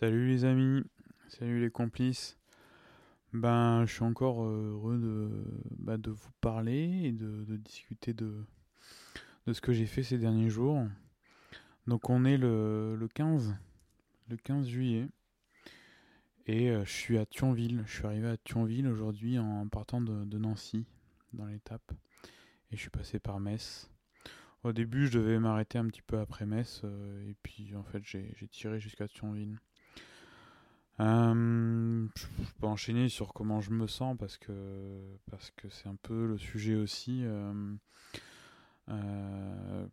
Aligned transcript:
Salut 0.00 0.28
les 0.28 0.44
amis, 0.44 0.84
salut 1.26 1.60
les 1.60 1.70
complices. 1.70 2.38
Ben, 3.32 3.84
je 3.84 3.94
suis 3.94 4.04
encore 4.04 4.44
euh, 4.44 4.70
heureux 4.70 4.96
de, 4.96 5.28
bah, 5.76 5.96
de 5.96 6.12
vous 6.12 6.30
parler 6.40 7.00
et 7.02 7.10
de, 7.10 7.56
discuter 7.56 8.12
de, 8.12 8.32
ce 9.52 9.60
que 9.60 9.72
j'ai 9.72 9.86
fait 9.86 10.04
ces 10.04 10.16
derniers 10.16 10.50
jours. 10.50 10.86
Donc 11.88 12.10
on 12.10 12.24
est 12.24 12.36
le, 12.36 12.94
le 12.94 13.08
15, 13.08 13.56
le 14.28 14.36
15 14.36 14.68
juillet. 14.68 15.08
Et 16.46 16.70
euh, 16.70 16.84
je 16.84 16.92
suis 16.92 17.18
à 17.18 17.26
Thionville. 17.26 17.82
Je 17.84 17.94
suis 17.94 18.06
arrivé 18.06 18.28
à 18.28 18.36
Thionville 18.36 18.86
aujourd'hui 18.86 19.40
en 19.40 19.66
partant 19.66 20.00
de, 20.00 20.24
de 20.24 20.38
Nancy, 20.38 20.86
dans 21.32 21.46
l'étape. 21.46 21.90
Et 22.70 22.76
je 22.76 22.80
suis 22.80 22.90
passé 22.90 23.18
par 23.18 23.40
Metz. 23.40 23.90
Au 24.62 24.72
début, 24.72 25.08
je 25.08 25.18
devais 25.18 25.40
m'arrêter 25.40 25.76
un 25.76 25.88
petit 25.88 26.02
peu 26.02 26.20
après 26.20 26.46
Metz. 26.46 26.82
euh, 26.84 27.28
et 27.28 27.34
puis, 27.42 27.74
en 27.74 27.82
fait, 27.82 28.04
j'ai 28.04 28.48
tiré 28.48 28.78
jusqu'à 28.78 29.08
Thionville. 29.08 29.58
Euh, 31.00 32.08
je 32.16 32.26
peux 32.60 32.66
enchaîner 32.66 33.08
sur 33.08 33.32
comment 33.32 33.60
je 33.60 33.70
me 33.70 33.86
sens 33.86 34.16
parce 34.18 34.36
que 34.36 35.16
parce 35.30 35.52
que 35.52 35.68
c'est 35.68 35.88
un 35.88 35.96
peu 35.96 36.26
le 36.26 36.38
sujet 36.38 36.74
aussi. 36.74 37.20
euh, 37.24 37.52
euh, 38.88 39.86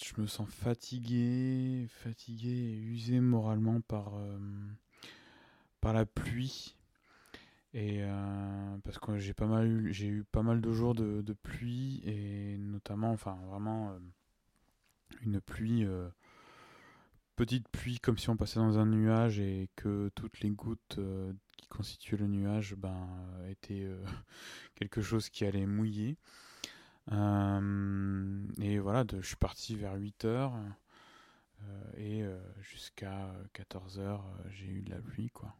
je 0.00 0.20
me 0.20 0.26
sens 0.26 0.48
fatigué, 0.48 1.86
fatigué 1.90 2.50
et 2.50 2.78
usé 2.78 3.20
moralement 3.20 3.80
par 3.82 4.14
euh, 4.16 4.38
par 5.80 5.92
la 5.92 6.06
pluie 6.06 6.76
et 7.74 8.02
parce 8.84 8.98
que 8.98 9.18
j'ai 9.18 9.34
pas 9.34 9.46
mal 9.46 9.66
eu 9.68 9.92
j'ai 9.92 10.08
eu 10.08 10.24
pas 10.24 10.42
mal 10.42 10.60
de 10.60 10.72
jours 10.72 10.94
de, 10.94 11.22
de 11.22 11.32
pluie 11.32 12.02
et 12.04 12.56
notamment 12.58 13.12
enfin 13.12 13.38
vraiment 13.48 13.96
une 15.22 15.40
pluie 15.40 15.86
petite 17.40 17.68
pluie 17.70 17.98
comme 18.00 18.18
si 18.18 18.28
on 18.28 18.36
passait 18.36 18.60
dans 18.60 18.78
un 18.78 18.84
nuage 18.84 19.40
et 19.40 19.70
que 19.74 20.10
toutes 20.14 20.40
les 20.40 20.50
gouttes 20.50 20.98
euh, 20.98 21.32
qui 21.56 21.66
constituaient 21.68 22.18
le 22.18 22.26
nuage 22.26 22.74
ben, 22.74 23.08
euh, 23.38 23.48
étaient 23.48 23.84
euh, 23.84 24.04
quelque 24.74 25.00
chose 25.00 25.30
qui 25.30 25.46
allait 25.46 25.64
mouiller. 25.64 26.18
Et 27.10 28.78
voilà, 28.78 29.04
je 29.10 29.26
suis 29.26 29.36
parti 29.36 29.74
vers 29.74 29.94
8 29.94 30.26
heures 30.26 30.52
et 31.96 32.22
jusqu'à 32.60 33.32
14 33.54 33.98
heures, 33.98 34.24
j'ai 34.50 34.66
eu 34.66 34.82
de 34.82 34.90
la 34.90 35.00
pluie 35.00 35.30
quoi. 35.30 35.56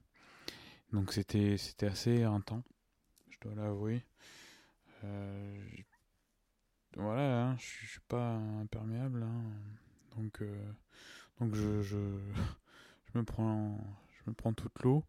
Donc 0.93 1.13
c'était 1.13 1.57
c'était 1.57 1.87
assez 1.87 2.11
éreintant, 2.11 2.63
je 3.31 3.39
dois 3.41 3.55
l'avouer. 3.57 4.05
Voilà, 6.95 7.49
hein, 7.49 7.57
je 7.59 7.87
suis 7.87 8.01
pas 8.07 8.35
imperméable, 8.35 9.25
hein. 9.25 9.43
donc 10.15 10.41
donc 11.41 11.55
je, 11.55 11.83
je, 11.83 11.99
je 13.15 13.19
me 13.19 13.25
prends, 13.25 13.79
je 14.11 14.31
me 14.31 14.35
prends 14.35 14.53
toute 14.53 14.83
l'eau, 14.83 15.05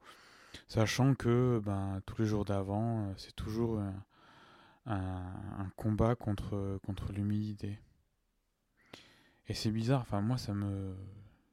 sachant 0.67 1.15
que 1.15 1.61
ben, 1.65 2.01
tous 2.05 2.21
les 2.21 2.27
jours 2.27 2.45
d'avant, 2.45 3.07
euh, 3.09 3.13
c'est 3.17 3.35
toujours 3.35 3.79
un, 3.79 3.95
un- 4.87 5.59
un 5.59 5.71
combat 5.77 6.15
contre, 6.15 6.79
contre 6.85 7.13
l'humidité. 7.13 7.79
Et 9.47 9.53
c'est 9.53 9.71
bizarre, 9.71 10.01
enfin 10.01 10.21
moi 10.21 10.37
ça 10.37 10.53
me... 10.53 10.95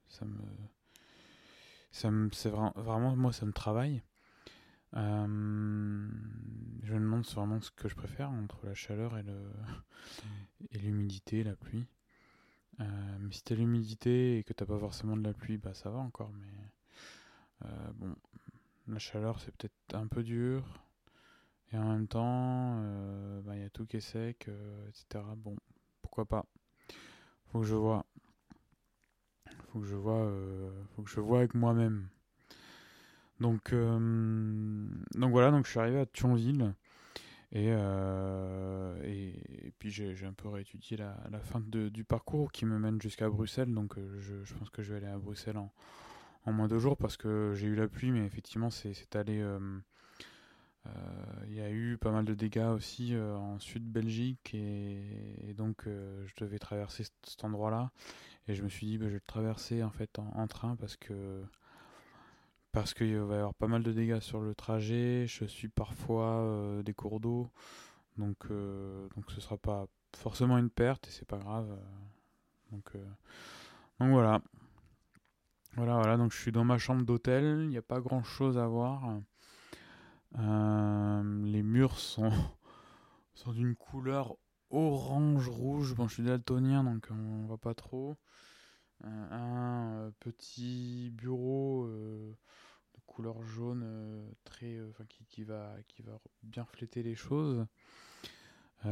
Ça 0.09 0.25
me, 0.25 0.39
ça 1.91 2.11
me 2.11 2.31
c'est 2.33 2.51
vra- 2.51 2.73
vraiment, 2.77 3.15
moi 3.17 3.33
ça 3.33 3.47
me 3.47 3.53
travaille. 3.53 4.03
Euh, 4.97 6.09
je 6.85 6.95
me 6.95 7.01
demande 7.01 7.27
vraiment 7.27 7.61
ce 7.61 7.71
que 7.71 7.89
je 7.89 7.95
préfère 7.97 8.31
entre 8.31 8.67
la 8.67 8.75
chaleur 8.75 9.19
et 9.19 9.23
le 9.23 9.37
et 10.73 10.79
l'humidité, 10.79 11.45
la 11.45 11.57
pluie. 11.57 11.87
Euh, 12.81 12.85
mais 13.21 13.33
si 13.33 13.43
t'as 13.43 13.55
l'humidité 13.55 14.39
et 14.39 14.45
que 14.45 14.53
t'as 14.53 14.67
pas 14.67 14.79
forcément 14.79 15.17
de 15.17 15.25
la 15.25 15.35
pluie, 15.35 15.59
bah 15.59 15.75
ça 15.75 15.91
va 15.91 15.99
encore. 15.99 16.31
Mais 16.33 17.67
euh, 17.67 17.91
bon, 17.95 18.15
la 18.87 18.99
chaleur 18.99 19.41
c'est 19.41 19.55
peut-être 19.57 19.95
un 19.95 20.07
peu 20.07 20.23
dur. 20.23 20.65
Et 21.73 21.77
en 21.77 21.93
même 21.93 22.09
temps, 22.09 22.81
euh, 22.83 23.41
bah, 23.43 23.57
il 23.57 23.63
y 23.63 23.65
a 23.65 23.71
tout 23.71 23.85
qui 23.85 23.99
est 23.99 24.01
sec, 24.01 24.49
etc. 24.89 25.25
Bon, 25.37 25.57
pourquoi 26.03 26.25
pas? 26.25 26.47
Faut 27.47 27.61
que 27.61 27.67
je 27.67 27.75
vois. 27.75 28.07
Faut 29.73 29.81
que 29.81 29.87
je 29.87 29.97
vois. 29.97 30.31
faut 30.95 31.03
que 31.03 31.11
je 31.11 31.21
vois 31.21 31.39
avec 31.39 31.55
moi-même. 31.55 32.09
Donc, 33.41 33.73
donc 33.73 35.31
voilà. 35.31 35.51
Donc 35.51 35.67
je 35.67 35.71
suis 35.71 35.81
arrivé 35.81 36.01
à 36.01 36.07
Thionville. 36.07 36.75
Et, 37.53 37.69
euh, 37.71 39.01
et, 39.05 39.67
et 39.69 39.73
puis 39.79 39.91
j'ai 39.91 40.15
un 40.27 40.33
peu 40.35 40.49
réétudié 40.49 40.97
la, 40.99 41.17
la 41.31 41.41
fin 41.41 41.61
de- 41.61 41.89
du 41.89 42.05
parcours 42.05 42.53
qui 42.53 42.67
me 42.67 42.79
mène 42.79 43.01
jusqu'à 43.01 43.29
Bruxelles. 43.31 43.73
Donc 43.73 43.97
euh, 43.99 44.21
je, 44.21 44.45
je 44.45 44.55
pense 44.55 44.71
que 44.71 44.83
je 44.83 44.93
vais 44.93 44.99
aller 44.99 45.07
à 45.13 45.19
Bruxelles 45.19 45.57
en, 45.59 45.73
en 46.47 46.53
moins 46.53 46.69
de 46.69 46.79
jours 46.79 46.97
parce 46.97 47.17
que 47.17 47.55
j'ai 47.57 47.67
eu 47.69 47.75
la 47.77 47.89
pluie, 47.89 48.11
mais 48.13 48.25
effectivement 48.27 48.71
c'est 48.71 49.17
allé. 49.17 49.41
euh, 49.41 49.59
Il 51.47 51.55
y 51.55 51.61
a 51.61 51.71
eu 51.71 51.97
pas 51.99 52.11
mal 52.11 52.25
de 52.25 52.35
dégâts 52.35 52.69
aussi 52.75 53.15
en 53.17 53.59
sud 53.59 53.85
Belgique 53.85 54.55
et, 54.55 55.55
donc 55.57 55.83
je 55.87 56.33
devais 56.45 56.59
traverser 56.59 57.05
cet, 57.05 57.45
endroit-là 57.45 57.91
et 58.49 58.55
je 58.55 58.63
me 58.63 58.69
suis 58.71 58.87
dit 58.87 58.99
bah, 58.99 59.07
je 59.07 59.11
vais 59.13 59.17
le 59.17 59.23
traverser 59.27 59.83
en 59.83 59.91
fait 59.91 60.19
en 60.19 60.47
train 60.49 60.77
parce 60.77 60.97
que 60.97 61.43
parce 62.73 62.95
qu'il 62.95 63.17
va 63.19 63.35
y 63.35 63.39
avoir 63.39 63.55
pas 63.55 63.67
mal 63.69 63.83
de 63.83 63.93
dégâts 63.93 64.21
sur 64.21 64.41
le 64.41 64.55
trajet. 64.55 65.27
Je 65.27 65.45
suis 65.45 65.69
parfois 65.69 66.41
euh, 66.43 66.83
des 66.83 66.95
cours 66.95 67.21
d'eau, 67.21 67.51
donc 68.17 68.37
euh, 68.51 69.09
donc 69.17 69.31
ce 69.31 69.41
sera 69.41 69.57
pas 69.57 69.87
forcément 70.17 70.59
une 70.59 70.71
perte 70.71 71.09
et 71.09 71.11
c'est 71.11 71.27
pas 71.27 71.39
grave. 71.39 71.71
euh, 71.71 72.73
donc 72.73 72.93
voilà. 73.99 74.41
Voilà, 75.77 75.95
voilà, 75.97 76.17
donc 76.17 76.33
je 76.33 76.39
suis 76.39 76.51
dans 76.53 76.65
ma 76.65 76.79
chambre 76.79 77.05
d'hôtel, 77.05 77.61
il 77.63 77.69
n'y 77.69 77.77
a 77.77 77.83
pas 77.83 78.01
grand 78.01 78.23
chose 78.23 78.59
à 78.59 78.67
voir. 78.67 79.21
Les 80.35 81.63
murs 81.63 81.99
sont, 81.99 82.33
d'une 83.47 83.77
couleur 83.77 84.37
orange-rouge. 84.71 85.95
Bon, 85.95 86.09
je 86.09 86.15
suis 86.15 86.23
daltonien, 86.23 86.85
donc 86.85 87.09
on 87.11 87.47
voit 87.47 87.59
pas 87.59 87.75
trop. 87.75 88.17
Un 89.05 89.93
euh, 89.93 90.11
petit 90.19 91.11
bureau 91.13 91.85
euh, 91.85 92.33
de 92.95 93.01
couleur 93.07 93.43
jaune 93.43 93.83
euh, 93.85 94.31
très, 94.45 94.81
qui, 95.29 95.45
va, 95.45 95.77
qui 95.87 96.03
va 96.03 96.21
bien 96.43 96.65
refléter 96.65 97.03
les 97.03 97.15
choses. 97.15 97.67
Et 98.85 98.89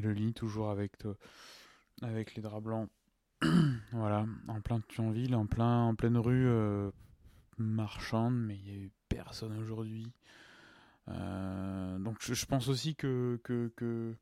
le 0.00 0.12
lit 0.12 0.34
toujours 0.34 0.70
avec, 0.70 0.92
avec 2.02 2.34
les 2.34 2.42
draps 2.42 2.62
blancs. 2.62 2.90
voilà, 3.92 4.26
en 4.48 4.60
plein 4.60 4.80
Thionville, 4.80 5.34
en 5.34 5.46
plein, 5.46 5.82
en 5.84 5.94
pleine 5.94 6.16
rue 6.16 6.48
marchande, 7.58 8.36
mais 8.36 8.56
il 8.56 8.68
y 8.68 8.70
a 8.70 8.74
eu 8.74 8.92
personne 9.08 9.58
aujourd'hui. 9.58 10.12
Donc 11.08 12.18
je, 12.20 12.34
je 12.34 12.46
pense 12.46 12.68
aussi 12.68 12.96
que, 12.96 13.40
que, 13.42 13.72
que 13.76 14.14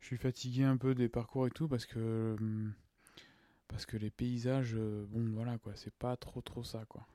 je 0.00 0.06
suis 0.06 0.16
fatigué 0.16 0.64
un 0.64 0.76
peu 0.76 0.94
des 0.94 1.08
parcours 1.08 1.46
et 1.46 1.50
tout 1.50 1.68
parce 1.68 1.86
que 1.86 2.36
hum, 2.40 2.72
parce 3.70 3.86
que 3.86 3.96
les 3.96 4.10
paysages, 4.10 4.74
euh, 4.76 5.06
bon 5.08 5.30
voilà 5.32 5.56
quoi, 5.58 5.72
c'est 5.76 5.94
pas 5.94 6.16
trop 6.16 6.40
trop 6.42 6.64
ça 6.64 6.84
quoi. 6.88 7.06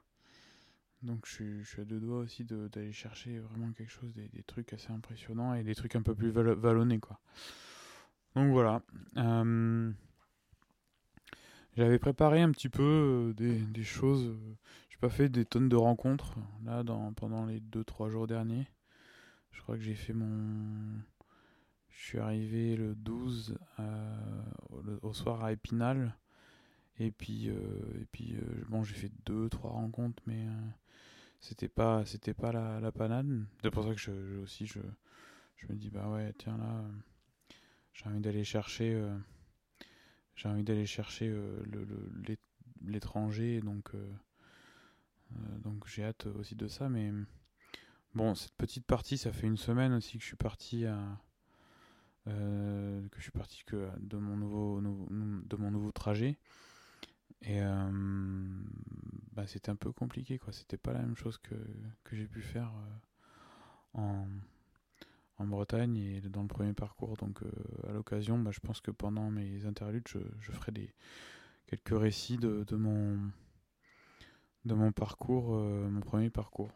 Donc 1.04 1.28
je 1.28 1.62
suis, 1.64 1.82
à 1.82 1.86
deux 1.86 2.00
doigts 2.00 2.20
aussi 2.20 2.46
d'aller 2.46 2.92
chercher 2.92 3.38
vraiment 3.38 3.72
quelque 3.74 3.92
chose, 3.92 4.12
des, 4.14 4.44
trucs 4.44 4.74
assez 4.74 4.92
impressionnants 4.92 5.54
et 5.54 5.64
des 5.64 5.76
trucs 5.76 5.96
un 5.96 6.02
peu 6.02 6.16
plus 6.16 6.32
vallonnés 6.32 7.00
quoi. 7.00 7.20
Donc 8.36 8.52
voilà. 8.52 8.82
Euh, 9.18 9.92
j'avais 11.78 12.00
préparé 12.00 12.42
un 12.42 12.52
petit 12.52 12.70
peu 12.70 12.82
euh, 13.32 13.34
des, 13.34 13.60
des 13.60 13.84
choses. 13.84 14.34
J'ai 14.90 14.98
pas 14.98 15.10
fait 15.10 15.30
des 15.30 15.46
tonnes 15.46 15.70
de 15.70 15.76
rencontres 15.76 16.36
là 16.64 16.84
dans, 16.84 17.14
pendant 17.14 17.46
les 17.46 17.60
2-3 17.60 18.10
jours 18.10 18.28
derniers. 18.28 18.68
Je 19.52 19.62
crois 19.62 19.76
que 19.76 19.84
j'ai 19.84 19.96
fait 19.96 20.14
mon. 20.14 21.02
Je 21.90 22.04
suis 22.04 22.20
arrivé 22.20 22.76
le 22.76 22.96
12 22.96 23.58
euh, 23.80 24.42
au, 24.70 24.82
le- 24.82 25.00
au 25.02 25.14
soir 25.14 25.44
à 25.44 25.52
Épinal. 25.52 26.16
Et 27.00 27.12
puis, 27.12 27.50
euh, 27.50 27.56
et 28.02 28.06
puis 28.12 28.36
euh, 28.36 28.66
bon, 28.70 28.84
j'ai 28.84 28.96
fait 28.96 29.12
2-3 29.26 29.72
rencontres, 29.72 30.24
mais 30.28 30.46
euh, 30.48 30.52
c'était 31.42 31.68
pas, 31.68 32.06
c'était 32.06 32.34
pas 32.34 32.52
la, 32.52 32.80
la 32.80 32.92
panade. 32.92 33.46
C'est 33.62 33.72
pour 33.72 33.84
ça 33.84 33.94
que 33.94 34.00
je, 34.00 34.42
aussi 34.42 34.66
je, 34.66 34.80
je 35.58 35.68
me 35.68 35.76
dis, 35.76 35.90
bah 35.90 36.10
ouais, 36.10 36.34
tiens 36.38 36.58
là, 36.58 36.84
j'ai 37.94 38.08
envie 38.08 38.22
d'aller 38.22 38.44
chercher. 38.44 39.02
j'ai 40.36 40.50
envie 40.50 40.64
d'aller 40.64 40.86
chercher 40.86 41.28
le, 41.30 41.64
le- 41.66 42.12
l'é- 42.28 42.40
l'étranger, 42.86 43.62
donc, 43.62 43.92
donc 45.64 45.88
j'ai 45.88 46.04
hâte 46.04 46.28
aussi 46.28 46.56
de 46.56 46.68
ça. 46.68 46.90
Mais 46.90 47.12
bon, 48.14 48.36
cette 48.36 48.56
petite 48.56 48.86
partie, 48.86 49.18
ça 49.18 49.32
fait 49.34 49.48
une 49.48 49.58
semaine 49.58 49.94
aussi 49.94 50.18
que 50.18 50.24
je 50.24 50.28
suis 50.28 50.36
parti 50.38 50.86
à, 50.86 50.98
que 52.26 53.18
je 53.18 53.22
suis 53.22 53.32
parti 53.32 53.64
que 53.66 53.90
de 54.00 54.18
mon 54.18 54.38
nouveau- 54.38 54.82
de 54.82 55.56
mon 55.58 55.72
nouveau 55.72 55.92
trajet. 55.92 56.38
Et 57.42 57.62
euh, 57.62 57.90
bah, 59.34 59.46
c'était 59.48 59.70
un 59.70 59.76
peu 59.76 59.92
compliqué, 59.92 60.40
quoi. 60.40 60.52
C'était 60.52 60.78
pas 60.78 60.94
la 60.94 61.00
même 61.00 61.16
chose 61.16 61.38
que, 61.38 61.56
que 62.04 62.16
j'ai 62.16 62.28
pu 62.28 62.42
faire 62.42 62.72
euh, 63.96 64.02
en, 64.02 64.28
en 65.38 65.46
Bretagne 65.46 65.96
et 65.98 66.22
dans 66.22 66.42
le 66.42 66.48
premier 66.48 66.74
parcours. 66.74 67.18
Donc, 67.18 67.44
euh, 67.44 67.52
à 67.90 67.94
l'occasion, 67.94 68.40
bah, 68.40 68.52
je 68.52 68.60
pense 68.60 68.82
que 68.82 68.92
pendant 68.92 69.30
mes 69.30 69.66
interludes, 69.66 70.08
je, 70.08 70.20
je 70.40 70.52
ferai 70.52 70.72
des, 70.72 70.94
quelques 71.68 71.98
récits 72.00 72.38
de, 72.38 72.64
de 72.64 72.76
mon 72.76 73.20
de 74.66 74.74
mon 74.74 74.92
parcours, 74.92 75.52
mon 75.54 76.00
premier 76.02 76.32
parcours. 76.32 76.72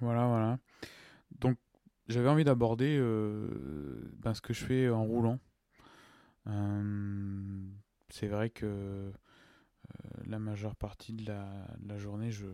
Voilà, 0.00 0.26
voilà. 0.26 0.58
Donc, 1.38 1.56
j'avais 2.08 2.28
envie 2.28 2.44
d'aborder 2.44 2.98
ben, 4.18 4.34
ce 4.34 4.42
que 4.42 4.52
je 4.52 4.62
fais 4.62 4.90
en 4.90 5.02
roulant. 5.02 5.38
C'est 8.12 8.26
vrai 8.26 8.50
que 8.50 9.10
la 10.26 10.38
majeure 10.38 10.76
partie 10.76 11.12
de 11.12 11.26
la, 11.26 11.98
journée, 11.98 12.30
je, 12.30 12.46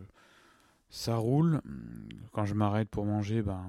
ça 0.89 1.15
roule. 1.17 1.61
Quand 2.31 2.45
je 2.45 2.53
m'arrête 2.53 2.89
pour 2.89 3.05
manger, 3.05 3.41
ben, 3.41 3.65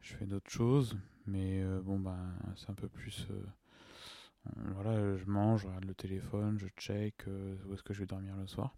je 0.00 0.14
fais 0.14 0.26
d'autres 0.26 0.50
choses. 0.50 0.96
Mais 1.26 1.64
bon, 1.82 2.00
ben, 2.00 2.18
c'est 2.56 2.70
un 2.70 2.74
peu 2.74 2.88
plus 2.88 3.28
voilà, 4.74 5.16
je 5.16 5.24
mange, 5.26 5.62
je 5.62 5.66
regarde 5.66 5.84
le 5.84 5.94
téléphone, 5.94 6.58
je 6.58 6.66
check 6.76 7.14
euh, 7.28 7.54
où 7.66 7.74
est-ce 7.74 7.82
que 7.82 7.94
je 7.94 8.00
vais 8.00 8.06
dormir 8.06 8.36
le 8.36 8.46
soir. 8.46 8.74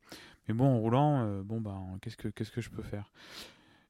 Mais 0.47 0.55
bon, 0.55 0.67
en 0.67 0.79
roulant, 0.79 1.25
euh, 1.25 1.43
bon 1.43 1.61
bah, 1.61 1.81
qu'est-ce 2.03 2.17
que 2.17 2.29
qu'est-ce 2.29 2.50
que 2.50 2.61
je 2.61 2.71
peux 2.71 2.82
faire? 2.82 3.11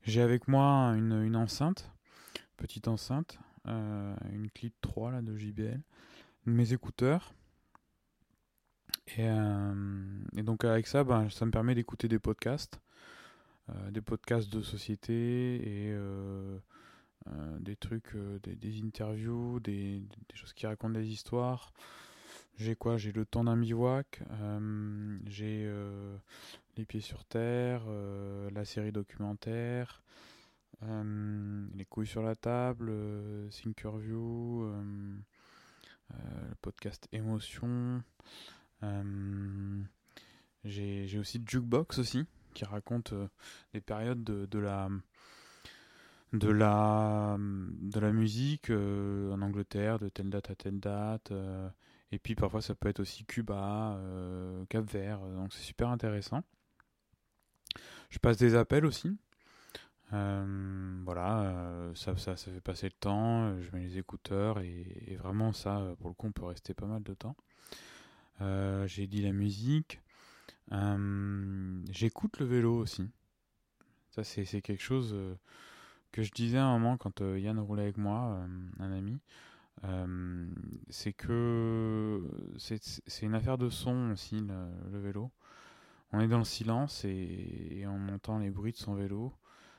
J'ai 0.02 0.22
avec 0.22 0.46
moi 0.46 0.92
une, 0.96 1.22
une, 1.24 1.36
enceinte, 1.36 1.90
petite 2.56 2.88
enceinte, 2.88 3.38
euh, 3.66 4.14
une 4.32 4.50
clip 4.50 4.74
3 4.82 5.10
là 5.10 5.22
de 5.22 5.36
JBL, 5.36 5.80
mes 6.46 6.72
écouteurs. 6.72 7.34
Et, 9.18 9.26
et 10.36 10.42
donc 10.42 10.64
avec 10.64 10.86
ça, 10.86 11.04
bah, 11.04 11.26
ça 11.30 11.44
me 11.44 11.50
permet 11.50 11.74
d'écouter 11.74 12.08
des 12.08 12.18
podcasts, 12.18 12.80
des 13.90 14.00
podcasts 14.00 14.52
de 14.52 14.62
société 14.62 15.92
et 15.92 15.94
euh, 17.28 17.58
des 17.58 17.74
trucs, 17.74 18.14
euh, 18.16 18.38
des, 18.40 18.82
interviews, 18.82 19.58
des, 19.60 20.02
choses 20.34 20.52
qui 20.52 20.66
racontent 20.66 20.92
des 20.92 21.08
histoires. 21.08 21.72
J'ai 22.58 22.76
quoi? 22.76 22.98
J'ai 22.98 23.12
le 23.12 23.24
temps 23.24 23.44
d'un 23.44 23.56
bivouac, 23.56 24.22
euh, 24.30 25.18
j'ai 25.26 25.72
Les 26.76 26.84
pieds 26.84 27.00
sur 27.00 27.24
terre, 27.24 27.82
la 28.52 28.64
série 28.64 28.92
documentaire, 28.92 30.02
Les 30.82 31.84
couilles 31.86 32.06
sur 32.06 32.22
la 32.22 32.36
table, 32.36 32.92
Thinkerview, 33.50 34.70
le 36.10 36.54
podcast 36.60 37.08
Émotion. 37.12 38.02
J'ai 40.64 41.18
aussi 41.18 41.42
Jukebox 41.46 41.98
aussi, 41.98 42.24
qui 42.54 42.64
raconte 42.64 43.14
des 43.72 43.80
périodes 43.80 44.24
de, 44.24 44.58
la 44.58 44.88
de 46.34 46.50
la, 46.50 47.36
de 47.38 48.00
la 48.00 48.12
musique 48.12 48.70
euh, 48.70 49.32
en 49.32 49.40
Angleterre, 49.40 49.98
de 49.98 50.08
telle 50.08 50.30
date 50.30 50.50
à 50.50 50.54
telle 50.54 50.80
date. 50.80 51.30
Euh, 51.30 51.68
et 52.10 52.18
puis 52.18 52.34
parfois 52.34 52.60
ça 52.60 52.74
peut 52.74 52.88
être 52.88 53.00
aussi 53.00 53.24
Cuba, 53.24 53.96
euh, 53.96 54.64
Cap 54.68 54.84
Vert, 54.84 55.20
donc 55.20 55.52
c'est 55.52 55.62
super 55.62 55.88
intéressant. 55.88 56.42
Je 58.10 58.18
passe 58.18 58.36
des 58.36 58.54
appels 58.54 58.84
aussi. 58.84 59.16
voilà, 60.10 61.90
ça, 61.94 62.16
ça, 62.16 62.36
ça, 62.36 62.50
fait 62.50 62.60
passer 62.60 62.86
le 62.86 62.92
temps, 62.92 63.60
je 63.60 63.70
mets 63.72 63.82
les 63.82 63.98
écouteurs 63.98 64.60
et, 64.60 65.16
vraiment 65.18 65.52
ça, 65.52 65.94
pour 65.98 66.08
le 66.08 66.14
coup, 66.14 66.28
on 66.28 66.32
peut 66.32 66.44
rester 66.44 66.74
pas 66.74 66.86
mal 66.86 67.02
de 67.02 67.14
temps. 67.14 67.36
J'ai 68.40 69.06
dit 69.06 69.22
la 69.22 69.32
musique. 69.32 70.00
J'écoute 71.90 72.38
le 72.38 72.46
vélo 72.46 72.76
aussi. 72.76 73.08
Ça, 74.10 74.22
c'est 74.24 74.62
quelque 74.62 74.82
chose 74.82 75.16
que 76.14 76.22
je 76.22 76.30
disais 76.30 76.58
à 76.58 76.64
un 76.64 76.78
moment 76.78 76.96
quand 76.96 77.22
euh, 77.22 77.40
Yann 77.40 77.58
roulait 77.58 77.82
avec 77.82 77.96
moi, 77.96 78.38
euh, 78.38 78.46
un 78.78 78.92
ami, 78.92 79.18
euh, 79.82 80.46
c'est 80.88 81.12
que 81.12 82.22
c'est 82.56 83.22
une 83.22 83.34
affaire 83.34 83.58
de 83.58 83.68
son 83.68 84.12
aussi, 84.12 84.40
le, 84.40 85.00
vélo. 85.00 85.32
On 86.12 86.20
est 86.20 86.28
dans 86.28 86.38
le 86.38 86.44
silence 86.44 87.04
et, 87.04 87.84
on 87.88 88.14
entend 88.14 88.38
les 88.38 88.50
bruits 88.50 88.70
de 88.70 88.76
son 88.76 88.94
vélo. 88.94 89.32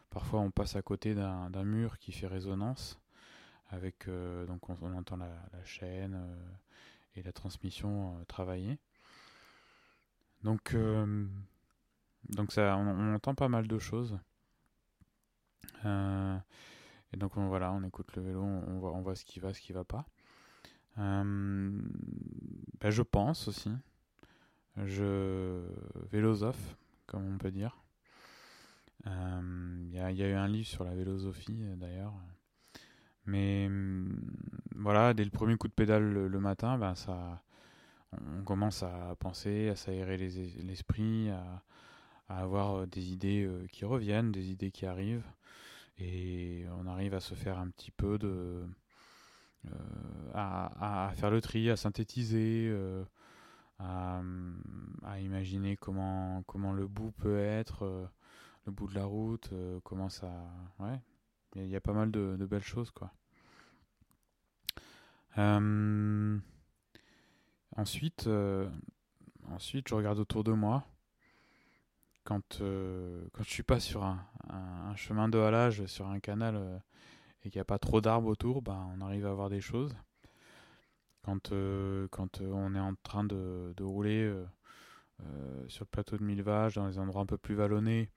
Parfois, 0.10 0.42
on 0.42 0.52
passe 0.52 0.76
à 0.76 0.82
côté 0.82 1.16
d'un 1.16 1.64
mur 1.64 1.98
qui 2.00 2.12
fait 2.12 2.28
résonance. 2.28 3.00
Avec, 3.70 4.08
donc, 4.48 4.70
on, 4.70 4.94
entend 4.94 5.16
la, 5.16 5.30
chaîne 5.64 6.22
et 7.16 7.24
la 7.24 7.32
transmission 7.32 8.24
travailler. 8.28 8.78
Donc, 10.44 10.76
donc 12.30 12.52
ça, 12.52 12.78
on, 12.78 13.14
entend 13.14 13.36
pas 13.36 13.50
mal 13.50 13.68
de 13.68 13.78
choses. 13.78 14.18
Euh, 15.86 16.38
et 17.14 17.18
donc 17.18 17.38
voilà, 17.38 17.72
on 17.72 17.84
écoute 17.84 18.16
le 18.16 18.24
vélo, 18.24 18.42
on 18.42 18.80
voit, 18.80 18.94
on 18.94 19.02
voit 19.02 19.16
ce 19.16 19.26
qui 19.26 19.40
va, 19.40 19.54
ce 19.54 19.62
qui 19.62 19.74
va 19.74 19.84
pas. 19.84 20.06
Euh, 20.98 21.82
ben, 22.80 22.90
je 22.90 23.02
pense 23.02 23.48
aussi. 23.48 23.72
Je 24.78 25.62
vélosophe, 26.12 26.76
comme 27.06 27.26
on 27.34 27.38
peut 27.38 27.52
dire. 27.52 27.78
Il 29.06 29.12
euh, 29.12 29.86
y, 29.92 30.18
y, 30.18 30.24
a 30.24 30.30
eu 30.30 30.34
un 30.34 30.48
livre 30.48 30.68
sur 30.68 30.84
la 30.84 30.96
vélosophie 30.96 31.64
d'ailleurs. 31.78 32.14
Mais 33.26 33.70
voilà, 34.76 35.14
dès 35.14 35.24
le 35.24 35.32
premier 35.32 35.58
coup 35.58 35.68
de 35.68 35.74
pédale 35.74 36.04
le, 36.04 36.40
matin, 36.40 36.78
ben 36.78 36.96
ça, 36.96 37.42
on 38.14 38.44
commence 38.44 38.84
à 38.84 39.16
penser, 39.20 39.70
à 39.70 39.76
s'aérer 39.76 40.18
l'esprit, 40.18 41.30
à, 41.30 41.64
avoir 42.28 42.88
des 42.88 43.12
idées 43.12 43.50
qui 43.72 43.86
reviennent, 43.86 44.32
des 44.32 44.52
idées 44.52 44.72
qui 44.72 44.86
arrivent. 44.86 45.26
Et 45.98 46.66
on 46.80 46.88
arrive 46.88 47.14
à 47.14 47.20
se 47.20 47.36
faire 47.36 47.58
un 47.58 47.70
petit 47.70 47.92
peu 47.92 48.18
de 48.18 48.66
euh, 49.74 50.32
à, 50.34 51.12
faire 51.16 51.32
le 51.32 51.42
tri, 51.42 51.70
à 51.70 51.78
synthétiser, 51.78 52.68
euh, 52.70 53.04
à, 53.80 54.22
imaginer 55.22 55.78
comment 55.78 56.44
comment 56.46 56.74
le 56.74 56.88
bout 56.88 57.12
peut 57.12 57.40
être, 57.40 57.86
euh, 57.86 58.06
le 58.66 58.72
bout 58.72 58.88
de 58.88 58.96
la 58.96 59.06
route, 59.06 59.52
comment 59.84 60.10
ça, 60.10 60.30
il 61.56 61.68
y, 61.68 61.76
a 61.76 61.82
pas 61.82 61.94
mal 61.94 62.12
de, 62.12 62.46
belles 62.46 62.64
choses 62.64 62.92
quoi. 62.92 63.12
ensuite, 67.78 68.30
ensuite, 69.50 69.88
je 69.90 69.96
regarde 69.96 70.20
autour 70.20 70.44
de 70.44 70.52
moi 70.52 70.86
quand, 72.26 72.60
euh, 72.62 73.24
quand 73.32 73.44
je 73.44 73.50
suis 73.50 73.64
pas 73.64 73.80
sur 73.80 74.04
un, 74.04 74.20
chemin 74.96 75.30
de 75.30 75.38
halage, 75.38 75.86
sur 75.86 76.08
un 76.08 76.20
canal 76.20 76.56
euh, 76.56 76.78
et 77.44 77.50
qu'il 77.50 77.60
n'y 77.60 77.62
a 77.62 77.66
pas 77.66 77.80
trop 77.80 78.02
d'arbres 78.02 78.28
autour, 78.28 78.62
ben, 78.62 78.90
on 78.98 79.02
arrive 79.02 79.26
à 79.26 79.34
voir 79.34 79.50
des 79.50 79.62
choses. 79.62 79.96
Quand, 81.24 81.52
euh, 81.52 82.08
quand 82.12 82.42
on 82.42 82.76
est 82.76 82.80
en 82.80 82.96
train 82.96 83.24
de, 83.24 83.74
rouler 83.80 84.34
sur 85.68 85.86
le 85.86 85.90
plateau 85.90 86.18
de 86.18 86.24
Millevaches, 86.24 86.76
dans 86.76 86.88
les 86.88 87.00
endroits 87.00 87.22
un 87.22 87.26
peu 87.26 87.38
plus 87.38 87.56
vallonnés, 87.56 88.10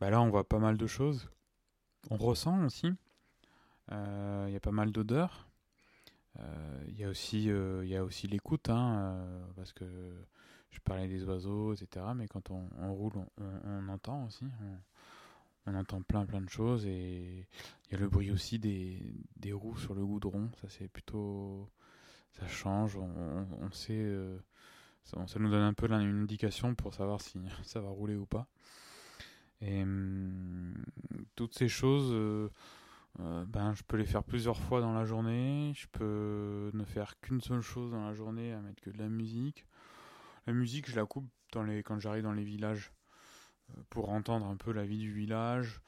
ben 0.00 0.10
là 0.10 0.20
on 0.20 0.30
voit 0.30 0.48
pas 0.48 0.58
mal 0.58 0.76
de 0.76 0.86
choses. 0.86 1.30
On 2.10 2.16
ressent 2.16 2.64
aussi. 2.64 2.88
Il 3.90 4.50
y 4.50 4.56
a 4.56 4.60
pas 4.60 4.70
mal 4.70 4.92
d'odeurs. 4.92 5.48
Il 6.88 6.98
y 6.98 7.04
a 7.04 7.08
aussi, 7.08 7.44
il 7.44 7.88
y 7.88 7.96
a 7.96 8.04
aussi 8.04 8.26
l'écoute, 8.26 8.68
hein, 8.70 9.24
parce 9.56 9.72
que 9.72 9.84
je 10.72 10.80
parlais 10.80 11.06
des 11.06 11.24
oiseaux, 11.24 11.74
etc. 11.74 12.06
Mais 12.16 12.26
quand 12.26 12.50
on, 12.50 12.94
roule, 12.94 13.12
on, 13.64 13.88
entend 13.88 14.24
aussi. 14.26 14.46
On, 15.66 15.74
entend 15.74 16.02
plein 16.02 16.26
plein 16.26 16.40
de 16.40 16.48
choses 16.48 16.86
et 16.86 17.46
il 17.86 17.92
y 17.92 17.94
a 17.94 17.98
le 17.98 18.08
bruit 18.08 18.32
aussi 18.32 18.58
des, 18.58 18.98
des 19.36 19.52
roues 19.52 19.76
sur 19.76 19.94
le 19.94 20.04
goudron. 20.04 20.50
Ça 20.60 20.68
c'est 20.68 20.88
plutôt, 20.88 21.70
ça 22.32 22.46
change. 22.48 22.96
On, 22.96 23.70
sait, 23.70 23.92
euh, 23.92 24.38
ça, 25.04 25.38
nous 25.38 25.50
donne 25.50 25.62
un 25.62 25.74
peu 25.74 25.90
une 25.90 26.22
indication 26.22 26.74
pour 26.74 26.94
savoir 26.94 27.20
si 27.20 27.38
ça 27.62 27.80
va 27.80 27.88
rouler 27.88 28.16
ou 28.16 28.26
pas. 28.26 28.48
Et 29.62 29.84
toutes 31.36 31.54
ces 31.54 31.68
choses. 31.68 32.10
Euh, 32.12 32.50
euh, 33.20 33.44
ben, 33.46 33.74
je 33.74 33.82
peux 33.82 33.96
les 33.96 34.06
faire 34.06 34.24
plusieurs 34.24 34.58
fois 34.58 34.80
dans 34.80 34.92
la 34.92 35.04
journée. 35.04 35.72
Je 35.76 35.86
peux 35.86 36.70
ne 36.72 36.84
faire 36.84 37.18
qu'une 37.20 37.40
seule 37.40 37.60
chose 37.60 37.92
dans 37.92 38.04
la 38.04 38.14
journée, 38.14 38.52
à 38.52 38.60
mettre 38.60 38.82
que 38.82 38.90
de 38.90 38.98
la 38.98 39.08
musique. 39.08 39.66
La 40.46 40.52
musique, 40.52 40.90
je 40.90 40.96
la 40.96 41.06
coupe 41.06 41.28
quand 41.52 41.98
j'arrive 41.98 42.22
dans 42.22 42.32
les 42.32 42.44
villages 42.44 42.92
euh, 43.70 43.82
pour 43.90 44.08
entendre 44.08 44.46
un 44.46 44.56
peu 44.56 44.72
la 44.72 44.84
vie 44.84 44.98
du 44.98 45.12
village. 45.12 45.80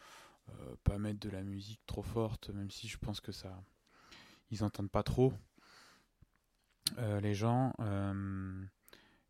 Pas 0.85 0.99
mettre 0.99 1.21
de 1.21 1.31
la 1.31 1.43
musique 1.43 1.81
trop 1.87 2.03
forte, 2.03 2.51
même 2.51 2.71
si 2.71 2.87
je 2.87 2.99
pense 2.99 3.23
que 3.23 3.33
ça. 3.33 3.65
Ils 4.51 4.63
entendent 4.63 4.91
pas 4.91 5.03
trop 5.03 5.33
les 6.99 7.33
gens. 7.33 7.73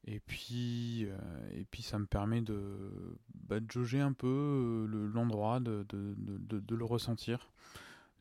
Et 0.06 0.20
puis, 0.20 1.06
et 1.52 1.64
puis 1.70 1.82
ça 1.82 1.98
me 1.98 2.06
permet 2.06 2.42
de, 2.42 3.16
bah, 3.34 3.56
jauger 3.70 4.00
un 4.00 4.12
peu 4.12 4.86
l'endroit, 5.12 5.60
de, 5.60 5.84
de, 5.88 6.14
de, 6.18 6.60
de, 6.60 6.74
le 6.74 6.84
ressentir, 6.84 7.50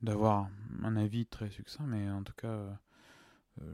d'avoir 0.01 0.49
un 0.83 0.95
avis 0.95 1.25
très 1.25 1.49
succinct, 1.49 1.85
mais 1.85 2.09
en 2.09 2.23
tout 2.23 2.33
cas 2.33 2.77
euh, 3.61 3.65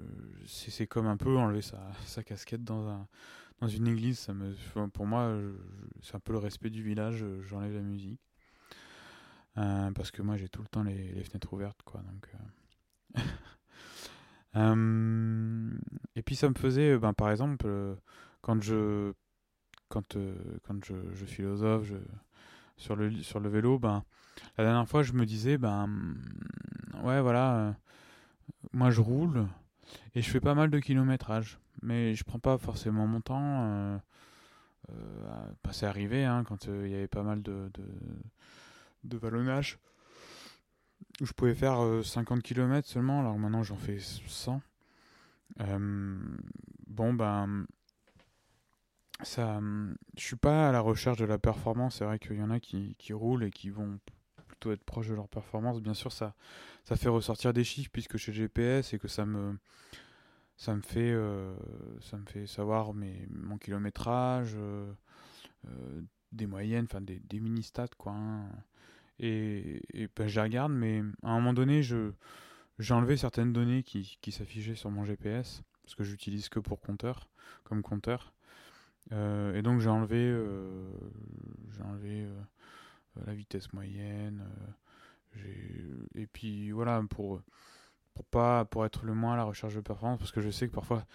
c'est 0.46 0.88
comme 0.88 1.08
un 1.08 1.18
peu 1.18 1.38
enlever 1.38 1.62
sa, 1.62 2.24
casquette 2.24 2.64
dans, 2.64 2.88
un, 2.88 3.08
dans 3.62 3.68
une 3.68 3.88
église. 3.88 4.20
Ça 4.20 4.34
me, 4.34 4.56
pour 4.88 5.06
moi, 5.06 5.32
c'est 6.02 6.16
un 6.16 6.20
peu 6.20 6.34
le 6.34 6.40
respect 6.40 6.70
du 6.70 6.84
village. 6.84 7.24
J'enlève 7.44 7.74
la 7.74 7.82
musique. 7.82 8.22
Euh, 9.58 9.92
parce 9.92 10.12
que 10.12 10.22
moi, 10.22 10.38
j'ai 10.38 10.48
tout 10.48 10.62
le 10.62 10.68
temps 10.68 10.84
les, 10.84 11.12
les, 11.14 11.24
fenêtres 11.24 11.54
ouvertes. 11.54 11.82
Quoi, 11.84 12.02
donc, 12.02 12.30
euh. 12.36 13.22
et 14.56 16.22
puis, 16.24 16.36
ça 16.36 16.50
me 16.50 16.56
faisait, 16.56 16.98
ben, 16.98 17.14
par 17.14 17.32
exemple, 17.32 17.68
quand 18.42 18.62
je 18.62 19.14
quand, 19.90 20.18
quand 20.68 20.86
je, 20.86 20.94
je 21.14 21.26
philosophe 21.26 21.92
sur, 22.78 22.96
le, 22.96 23.12
sur 23.24 23.40
le 23.40 23.50
vélo, 23.50 23.80
ben, 23.80 24.04
la 24.58 24.64
dernière 24.64 24.88
fois, 24.88 25.04
je 25.04 25.14
me 25.14 25.26
disais, 25.26 25.58
ben, 25.58 25.90
ouais, 27.04 27.22
voilà, 27.22 27.76
moi 28.74 28.90
je 28.90 29.02
roule 29.02 29.48
et 30.16 30.22
je 30.22 30.30
fais 30.30 30.40
pas 30.40 30.56
mal 30.56 30.70
de 30.70 30.80
kilométrage, 30.80 31.60
mais 31.82 32.16
je 32.16 32.24
prends 32.24 32.40
pas 32.40 32.58
forcément 32.58 33.08
mon 33.08 33.22
temps. 33.22 33.64
Euh, 33.64 33.98
bah, 35.64 35.72
c'est 35.72 35.86
arrivé 35.86 36.26
hein, 36.26 36.44
quand 36.48 36.66
il 36.66 36.90
y 36.90 36.96
avait 36.96 37.08
pas 37.08 37.24
mal 37.24 37.42
de, 37.42 37.70
de, 37.74 37.84
de 39.04 39.18
vallonnage 39.18 39.78
où 41.22 41.26
je 41.26 41.34
pouvais 41.34 41.56
faire 41.56 41.80
50 42.04 42.42
km 42.42 42.88
seulement, 42.88 43.20
alors 43.20 43.38
maintenant 43.38 43.64
j'en 43.64 43.76
fais 43.76 44.00
100. 44.00 44.62
bon, 46.88 47.14
ben, 47.14 47.66
ça, 49.22 49.60
je 50.18 50.24
suis 50.24 50.36
pas 50.36 50.70
à 50.70 50.72
la 50.72 50.80
recherche 50.80 51.18
de 51.18 51.26
la 51.26 51.38
performance. 51.38 51.98
C'est 51.98 52.06
vrai 52.06 52.20
qu'il 52.20 52.38
y 52.38 52.44
en 52.44 52.52
a 52.52 52.60
qui, 52.60 52.96
qui, 52.98 53.14
roulent 53.14 53.44
et 53.44 53.52
qui 53.52 53.70
vont 53.70 54.00
plutôt 54.48 54.72
être 54.72 54.84
proches 54.84 55.10
de 55.10 55.16
leur 55.16 55.28
performance. 55.28 55.82
Bien 55.82 55.94
sûr, 55.94 56.12
ça, 56.12 56.36
ça 56.86 56.96
fait 56.96 57.10
ressortir 57.10 57.54
des 57.54 57.64
chiffres 57.64 57.90
puisque 57.92 58.18
chez 58.18 58.32
GPS 58.32 58.94
et 58.94 59.00
que 59.00 59.08
ça 59.08 59.26
me, 59.26 59.58
ça 60.58 60.76
me 60.76 60.82
fait, 60.82 61.12
euh, 61.12 61.56
ça 62.02 62.18
me 62.18 62.26
fait 62.26 62.48
savoir 62.48 62.94
mes, 62.94 63.28
mon 63.30 63.58
kilométrage, 63.58 64.54
euh, 64.56 64.92
euh, 65.68 66.02
des 66.32 66.48
moyennes, 66.48 66.86
enfin 66.86 67.02
des, 67.02 67.20
des 67.20 67.40
mini 67.40 67.64
stats 67.64 67.88
quoi. 67.98 68.14
Hein. 68.14 68.50
Et, 69.20 69.82
ben, 70.16 70.28
je 70.28 70.36
les 70.36 70.42
regarde, 70.42 70.72
mais 70.72 71.04
à 71.24 71.30
un 71.30 71.36
moment 71.36 71.54
donné, 71.54 71.84
je 71.84 72.12
j'ai 72.80 72.94
enlevé 72.94 73.18
certaines 73.18 73.52
données 73.52 73.84
qui, 73.84 74.18
qui 74.22 74.32
s'affichaient 74.32 74.76
sur 74.76 74.90
mon 74.90 75.04
GPS 75.04 75.64
parce 75.84 75.96
que 75.96 76.04
j'utilise 76.04 76.50
que 76.50 76.60
pour 76.60 76.80
compteur, 76.80 77.28
comme 77.64 77.82
compteur. 77.82 78.34
Euh, 79.12 79.56
et 79.56 79.62
donc 79.62 79.80
j'ai 79.80 79.90
enlevé, 79.90 80.18
euh, 80.20 80.88
j'ai 81.72 81.82
enlevé 81.82 82.26
euh, 82.26 82.42
la 83.26 83.34
vitesse 83.34 83.74
moyenne. 83.74 84.46
et 86.16 86.28
puis 86.28 86.72
voilà 86.72 87.02
pour 87.10 87.42
pour 88.14 88.26
pas 88.26 88.66
pour 88.66 88.86
être 88.86 89.06
le 89.06 89.14
moins 89.14 89.34
à 89.34 89.38
la 89.38 89.44
recherche 89.44 89.76
de 89.76 89.82
performance 89.82 90.20
parce 90.20 90.32
que 90.32 90.42
je 90.42 90.50
sais 90.50 90.68
que 90.68 90.74
parfois 90.74 91.06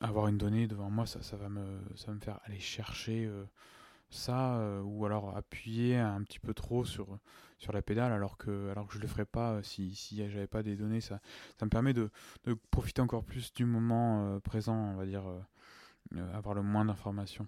avoir 0.00 0.28
une 0.28 0.38
donnée 0.38 0.66
devant 0.66 0.90
moi 0.90 1.06
ça, 1.06 1.22
ça 1.22 1.36
va 1.36 1.48
me 1.48 1.80
ça 1.96 2.08
va 2.08 2.14
me 2.14 2.20
faire 2.20 2.40
aller 2.44 2.60
chercher 2.60 3.30
ça 4.14 4.80
ou 4.84 5.06
alors 5.06 5.36
appuyer 5.36 5.98
un 5.98 6.22
petit 6.22 6.38
peu 6.40 6.54
trop 6.54 6.84
sur 6.84 7.18
sur 7.58 7.72
la 7.72 7.82
pédale 7.82 8.12
alors 8.12 8.36
que 8.36 8.70
alors 8.70 8.86
que 8.86 8.94
je 8.94 8.98
le 8.98 9.08
ferais 9.08 9.24
pas 9.24 9.62
si 9.62 9.94
si 9.94 10.16
j'avais 10.30 10.46
pas 10.46 10.62
des 10.62 10.76
données 10.76 11.00
ça 11.00 11.20
ça 11.58 11.64
me 11.66 11.70
permet 11.70 11.92
de, 11.92 12.10
de 12.44 12.54
profiter 12.70 13.00
encore 13.00 13.24
plus 13.24 13.52
du 13.54 13.64
moment 13.64 14.38
présent 14.40 14.76
on 14.76 14.96
va 14.96 15.06
dire 15.06 15.24
euh, 16.16 16.36
avoir 16.36 16.54
le 16.54 16.62
moins 16.62 16.84
d'informations. 16.84 17.46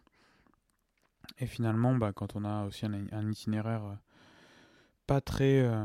Et 1.38 1.46
finalement, 1.46 1.94
bah, 1.94 2.12
quand 2.14 2.36
on 2.36 2.44
a 2.44 2.64
aussi 2.64 2.86
un, 2.86 3.30
itinéraire 3.30 3.84
euh, 3.84 3.94
pas 5.06 5.20
très. 5.20 5.60
Euh, 5.60 5.84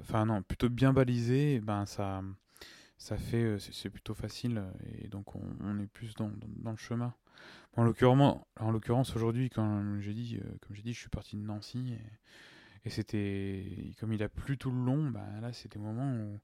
enfin, 0.00 0.26
non, 0.26 0.42
plutôt 0.42 0.68
bien 0.68 0.92
balisé, 0.92 1.60
ben 1.60 1.86
ça, 1.86 2.22
ça 2.98 3.16
fait. 3.16 3.58
C'est 3.58 3.90
plutôt 3.90 4.14
facile 4.14 4.62
et 4.98 5.08
donc 5.08 5.34
on, 5.36 5.78
est 5.78 5.86
plus 5.86 6.14
dans, 6.14 6.30
dans, 6.58 6.72
le 6.72 6.76
chemin. 6.76 7.14
en 7.76 7.84
l'occurrence, 7.84 8.40
en 8.60 8.70
l'occurrence 8.70 9.14
aujourd'hui, 9.16 9.50
quand 9.50 10.00
j'ai 10.00 10.14
dit, 10.14 10.40
comme 10.60 10.76
j'ai 10.76 10.82
dit, 10.82 10.92
je 10.92 11.00
suis 11.00 11.08
parti 11.08 11.36
de 11.36 11.42
Nancy 11.42 11.94
et, 12.84 12.90
c'était 12.90 13.92
comme 14.00 14.14
il 14.14 14.22
a 14.22 14.30
plu 14.30 14.56
tout 14.56 14.70
le 14.70 14.82
long, 14.82 15.10
bah, 15.10 15.26
là 15.42 15.52
c'est 15.52 15.70
des 15.70 15.78
moments 15.78 16.10
où 16.10 16.40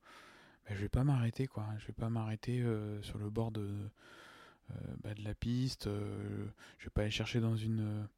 bah, 0.66 0.74
je 0.74 0.80
vais 0.82 0.90
pas 0.90 1.02
m'arrêter 1.02 1.46
quoi. 1.46 1.66
Je 1.78 1.86
vais 1.86 1.94
pas 1.94 2.10
m'arrêter 2.10 2.62
sur 3.02 3.18
le 3.18 3.30
bord 3.30 3.50
de, 3.50 3.90
euh, 4.70 4.74
bah, 5.02 5.14
de 5.14 5.22
la 5.22 5.34
piste. 5.34 5.86
Euh, 5.86 6.46
je 6.78 6.84
vais 6.84 6.90
pas 6.90 7.02
aller 7.02 7.10
chercher 7.10 7.40
dans 7.40 7.56
une, 7.56 8.08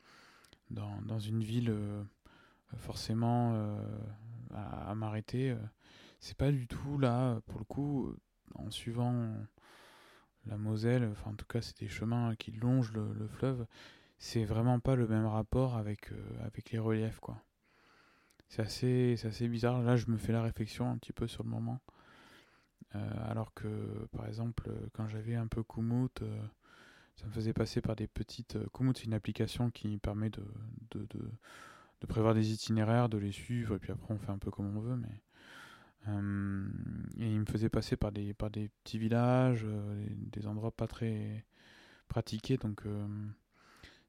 dans, 0.71 1.01
dans 1.03 1.19
une 1.19 1.43
ville 1.43 1.71
euh, 1.71 2.03
forcément 2.77 3.79
à, 4.55 4.95
m'arrêter. 4.95 5.57
c'est 6.21 6.37
pas 6.37 6.51
du 6.51 6.67
tout 6.67 6.99
là, 6.99 7.41
pour 7.47 7.59
le 7.59 7.65
coup, 7.65 8.15
en 8.59 8.71
suivant 8.71 9.33
la 10.47 10.57
Moselle, 10.57 11.09
enfin 11.13 11.31
en 11.31 11.35
tout 11.35 11.47
cas 11.47 11.61
c'est 11.61 11.79
des 11.79 11.89
chemins 11.89 12.35
qui 12.37 12.53
longent 12.53 12.93
le, 12.93 13.27
fleuve, 13.29 13.67
c'est 14.19 14.45
vraiment 14.45 14.81
pas 14.81 14.95
le 14.95 15.07
même 15.09 15.27
rapport 15.27 15.77
avec, 15.77 16.11
avec 16.45 16.71
les 16.71 16.79
reliefs 16.79 17.21
quoi. 17.21 17.43
C'est 18.49 18.63
assez, 18.63 19.17
assez 19.25 19.49
bizarre, 19.49 19.83
là 19.83 19.97
je 19.97 20.09
me 20.09 20.17
fais 20.17 20.33
la 20.33 20.43
réflexion 20.43 20.89
un 20.91 20.99
petit 20.99 21.13
peu 21.13 21.27
sur 21.27 21.43
le 21.43 21.51
moment. 21.51 21.81
Euh, 22.95 23.31
alors 23.31 23.53
que, 23.55 23.69
par 24.13 24.27
exemple, 24.27 24.71
quand 24.93 25.09
j'avais 25.09 25.35
un 25.35 25.47
peu 25.47 25.63
Komoot, 25.63 26.23
euh, 26.23 26.47
ça 27.17 27.27
me 27.27 27.33
faisait 27.33 27.53
passer 27.53 27.81
par 27.81 27.97
des 27.97 28.07
petites. 28.07 28.57
Euh, 28.57 28.67
Komoot, 28.73 28.97
c'est 28.97 29.05
une 29.05 29.15
application 29.15 29.71
qui 29.71 29.99
permet 29.99 30.31
de, 30.31 30.45
de, 30.93 31.07
de, 32.01 32.07
prévoir 32.07 32.35
des 32.35 32.53
itinéraires, 32.53 33.09
de 33.09 33.19
les 33.19 33.33
suivre, 33.33 33.75
et 33.75 33.79
puis 33.79 33.91
après 33.91 34.15
on 34.15 34.19
fait 34.19 34.31
un 34.31 34.39
peu 34.39 34.51
comme 34.51 34.77
on 34.77 34.81
veut, 34.81 34.97
mais. 34.97 35.23
Et 36.07 37.27
il 37.27 37.41
me 37.41 37.45
faisait 37.47 37.69
passer 37.69 37.97
par 37.97 38.13
des, 38.13 38.35
par 38.35 38.51
des 38.51 38.69
petits 38.85 38.99
villages, 38.99 39.67
des 40.09 40.47
endroits 40.47 40.71
pas 40.71 40.87
très 40.87 41.45
pratiqués, 42.09 42.57
donc 42.57 42.83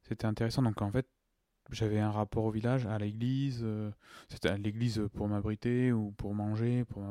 c'était 0.04 0.25
intéressant. 0.25 0.62
Donc 0.62 0.82
en 0.82 0.92
fait, 0.92 1.08
j'avais 1.72 2.00
un 2.00 2.12
rapport 2.12 2.46
au 2.46 2.51
village, 2.51 2.86
à 2.86 2.98
l'église, 2.98 3.66
c'était 4.30 4.50
à 4.50 4.58
l'église 4.58 5.08
pour 5.13 5.27
m'abriter 5.27 5.92
ou 5.92 6.12
pour 6.12 6.34
manger, 6.34 6.86
pour 6.86 7.04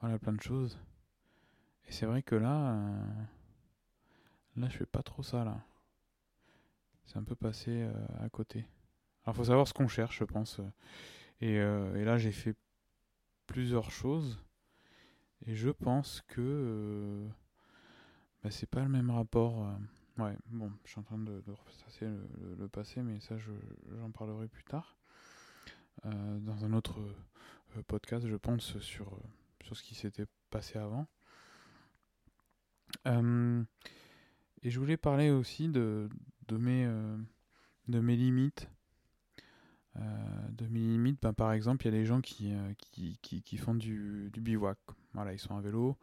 voilà, 0.00 0.18
plein 0.18 0.32
de 0.32 0.40
choses. 0.40 0.78
Et 1.88 1.92
c'est 1.92 2.06
vrai 2.06 2.22
que 2.22 2.34
là, 2.34 2.72
euh, 2.72 3.24
là, 4.56 4.68
je 4.68 4.76
fais 4.76 4.86
pas 4.86 5.02
trop 5.02 5.22
ça, 5.22 5.44
là. 5.44 5.58
C'est 7.06 7.16
un 7.16 7.24
peu 7.24 7.34
passé 7.34 7.70
euh, 7.70 7.92
à 8.20 8.28
côté. 8.28 8.66
Alors, 9.24 9.34
faut 9.36 9.44
savoir 9.44 9.66
ce 9.66 9.72
qu'on 9.72 9.88
cherche, 9.88 10.18
je 10.18 10.24
pense. 10.24 10.60
Et, 11.40 11.58
euh, 11.58 11.96
et 11.96 12.04
là, 12.04 12.18
j'ai 12.18 12.32
fait 12.32 12.54
plusieurs 13.48 13.90
choses. 13.90 14.38
Et 15.46 15.56
je 15.56 15.70
pense 15.70 16.22
que 16.28 17.26
bah, 18.44 18.50
c'est 18.52 18.70
pas 18.70 18.82
le 18.82 18.88
même 18.88 19.10
rapport. 19.10 19.66
Ouais, 20.18 20.36
bon, 20.46 20.72
je 20.84 20.90
suis 20.90 21.00
en 21.00 21.02
train 21.02 21.18
de, 21.18 21.42
de 21.42 21.54
le, 22.58 22.68
passé, 22.68 23.02
mais 23.02 23.18
ça, 23.18 23.36
j'en 23.38 24.10
parlerai 24.12 24.46
plus 24.46 24.64
tard. 24.64 24.96
dans 26.04 26.64
un 26.64 26.72
autre 26.72 27.00
podcast, 27.88 28.26
je 28.26 28.36
pense, 28.36 28.78
sur 28.78 29.20
sur 29.68 29.76
ce 29.76 29.82
qui 29.82 29.94
s'était 29.94 30.26
passé 30.48 30.78
avant. 30.78 31.06
Euh, 33.06 33.62
et 34.62 34.70
je 34.70 34.78
voulais 34.78 34.96
parler 34.96 35.30
aussi 35.30 35.68
de, 35.68 36.08
de, 36.48 36.56
mes, 36.56 36.86
euh, 36.86 37.18
de 37.88 38.00
mes 38.00 38.16
limites. 38.16 38.70
Euh, 39.98 40.48
de 40.52 40.66
mes 40.66 40.80
limites, 40.80 41.20
ben, 41.22 41.32
par 41.32 41.52
exemple, 41.52 41.86
il 41.86 41.92
y 41.92 41.96
a 41.96 41.98
des 41.98 42.06
gens 42.06 42.20
qui, 42.20 42.52
qui, 42.78 43.18
qui, 43.22 43.42
qui, 43.42 43.56
font 43.56 43.74
du, 43.74 44.30
du 44.32 44.40
bivouac. 44.40 44.78
Voilà, 45.14 45.32
ils 45.32 45.38
sont 45.38 45.56
à 45.56 45.60
vélo, 45.60 45.96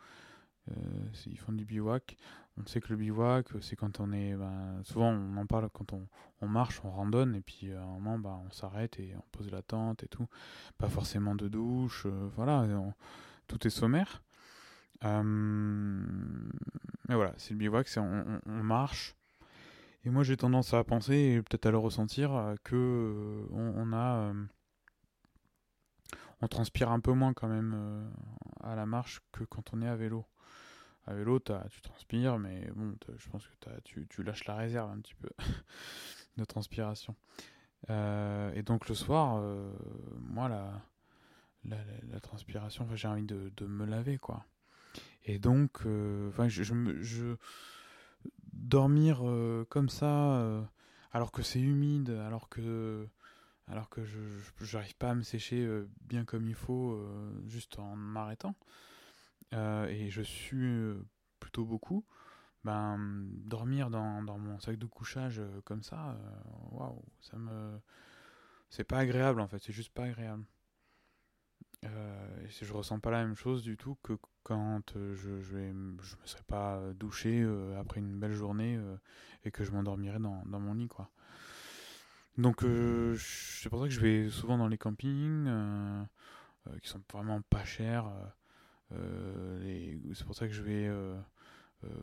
ils 1.27 1.37
font 1.37 1.53
du 1.53 1.65
bivouac. 1.65 2.17
On 2.57 2.65
sait 2.65 2.79
que 2.79 2.87
le 2.89 2.95
bivouac, 2.95 3.47
c'est 3.61 3.75
quand 3.75 3.99
on 3.99 4.11
est. 4.13 4.35
Ben, 4.35 4.81
souvent, 4.83 5.11
on 5.11 5.37
en 5.37 5.45
parle 5.45 5.69
quand 5.73 5.93
on, 5.93 6.07
on, 6.41 6.47
marche, 6.47 6.81
on 6.83 6.91
randonne, 6.91 7.35
et 7.35 7.41
puis 7.41 7.71
à 7.73 7.81
un 7.81 7.85
moment, 7.85 8.17
ben, 8.17 8.41
on 8.47 8.51
s'arrête 8.51 8.99
et 8.99 9.13
on 9.17 9.23
pose 9.31 9.51
la 9.51 9.61
tente 9.61 10.03
et 10.03 10.07
tout. 10.07 10.27
Pas 10.77 10.89
forcément 10.89 11.35
de 11.35 11.47
douche, 11.47 12.07
voilà. 12.35 12.65
Tout 13.47 13.67
est 13.67 13.71
sommaire. 13.71 14.21
Euh, 15.03 15.21
mais 17.07 17.15
voilà, 17.15 17.33
c'est 17.37 17.51
le 17.51 17.57
bivouac, 17.57 17.87
c'est 17.87 17.99
on, 17.99 18.41
marche. 18.45 19.15
Et 20.05 20.09
moi 20.09 20.23
j'ai 20.23 20.37
tendance 20.37 20.73
à 20.73 20.83
penser, 20.83 21.15
et 21.15 21.41
peut-être 21.41 21.65
à 21.65 21.71
le 21.71 21.77
ressentir, 21.77 22.33
euh, 22.33 22.55
que 22.63 22.75
euh, 22.75 23.47
on, 23.51 23.91
a. 23.93 24.33
on 26.41 26.47
transpire 26.47 26.91
un 26.91 26.99
peu 26.99 27.11
moins 27.11 27.33
quand 27.33 27.47
même 27.47 28.11
à 28.63 28.75
la 28.75 28.85
marche 28.85 29.21
que 29.31 29.43
quand 29.43 29.73
on 29.73 29.81
est 29.81 29.87
à 29.87 29.95
vélo. 29.95 30.25
À 31.07 31.13
vélo, 31.13 31.39
tu 31.39 31.81
transpires, 31.81 32.39
mais 32.39 32.67
bon, 32.75 32.95
je 33.17 33.29
pense 33.29 33.45
que 33.45 33.69
tu, 33.83 34.07
tu, 34.07 34.23
lâches 34.23 34.45
la 34.45 34.55
réserve 34.55 34.89
un 34.89 34.99
petit 34.99 35.13
peu 35.13 35.29
de 36.37 36.45
transpiration. 36.45 37.15
et 37.89 38.63
donc 38.63 38.89
le 38.89 38.95
soir, 38.95 39.39
moi, 40.17 40.49
là 40.49 40.81
la, 42.11 42.19
transpiration, 42.19 42.87
j'ai 42.95 43.07
envie 43.07 43.23
de, 43.23 43.65
me 43.65 43.85
laver, 43.85 44.17
quoi. 44.17 44.45
Et 45.23 45.39
donc, 45.39 45.85
euh, 45.85 46.29
enfin, 46.29 46.47
je, 46.47 46.63
je, 46.63 47.35
dormir 48.65 49.21
euh, 49.23 49.65
comme 49.69 49.89
ça, 49.89 50.37
euh, 50.37 50.63
alors 51.11 51.31
que 51.31 51.43
c'est 51.43 51.61
humide, 51.61 52.09
alors 52.09 52.49
que, 52.49 53.07
alors 53.67 53.89
que 53.89 54.03
je 54.03 54.19
j'arrive 54.61 54.95
pas 54.95 55.11
à 55.11 55.15
me 55.15 55.23
sécher 55.23 55.67
bien 56.01 56.25
comme 56.25 56.47
il 56.47 56.55
faut, 56.55 57.01
juste 57.45 57.79
en 57.79 57.95
m'arrêtant, 57.95 58.55
et 59.53 60.09
je 60.09 60.21
suis 60.21 60.93
plutôt 61.39 61.65
beaucoup. 61.65 62.05
Ben, 62.63 62.97
dormir 63.45 63.91
dans, 63.91 64.23
dans 64.23 64.39
mon 64.39 64.59
sac 64.59 64.77
de 64.77 64.87
couchage 64.87 65.41
comme 65.65 65.83
ça, 65.83 66.17
waouh, 66.71 67.03
ça 67.21 67.37
me, 67.37 67.79
c'est 68.69 68.83
pas 68.83 68.97
agréable 68.97 69.39
en 69.39 69.47
fait, 69.47 69.59
c'est 69.59 69.73
juste 69.73 69.93
pas 69.93 70.05
agréable. 70.05 70.45
Euh, 71.83 72.47
je 72.61 72.73
ressens 72.73 72.99
pas 72.99 73.11
la 73.11 73.23
même 73.23 73.35
chose 73.35 73.63
du 73.63 73.77
tout 73.77 73.97
que 74.03 74.13
quand 74.43 74.95
euh, 74.95 75.15
je, 75.15 75.41
je, 75.41 75.57
me 75.57 75.97
serais 76.25 76.43
pas 76.47 76.81
douché 76.93 77.41
euh, 77.41 77.79
après 77.79 77.99
une 77.99 78.19
belle 78.19 78.33
journée 78.33 78.79
et 79.43 79.51
que 79.51 79.63
je 79.63 79.71
m'endormirai 79.71 80.19
dans, 80.19 80.43
dans, 80.45 80.59
mon 80.59 80.73
lit, 80.73 80.87
quoi. 80.87 81.09
Donc, 82.37 82.61
c'est 83.17 83.69
pour 83.69 83.79
ça 83.79 83.85
que 83.85 83.93
je 83.93 83.99
vais 84.01 84.29
souvent 84.29 84.57
dans 84.57 84.67
les 84.67 84.77
campings, 84.77 85.49
qui 86.81 86.89
sont 86.89 87.01
vraiment 87.13 87.41
pas 87.41 87.63
chers. 87.63 88.11
c'est 88.91 90.25
pour 90.25 90.35
ça 90.35 90.47
que 90.47 90.53
je 90.53 90.61
vais 90.61 90.89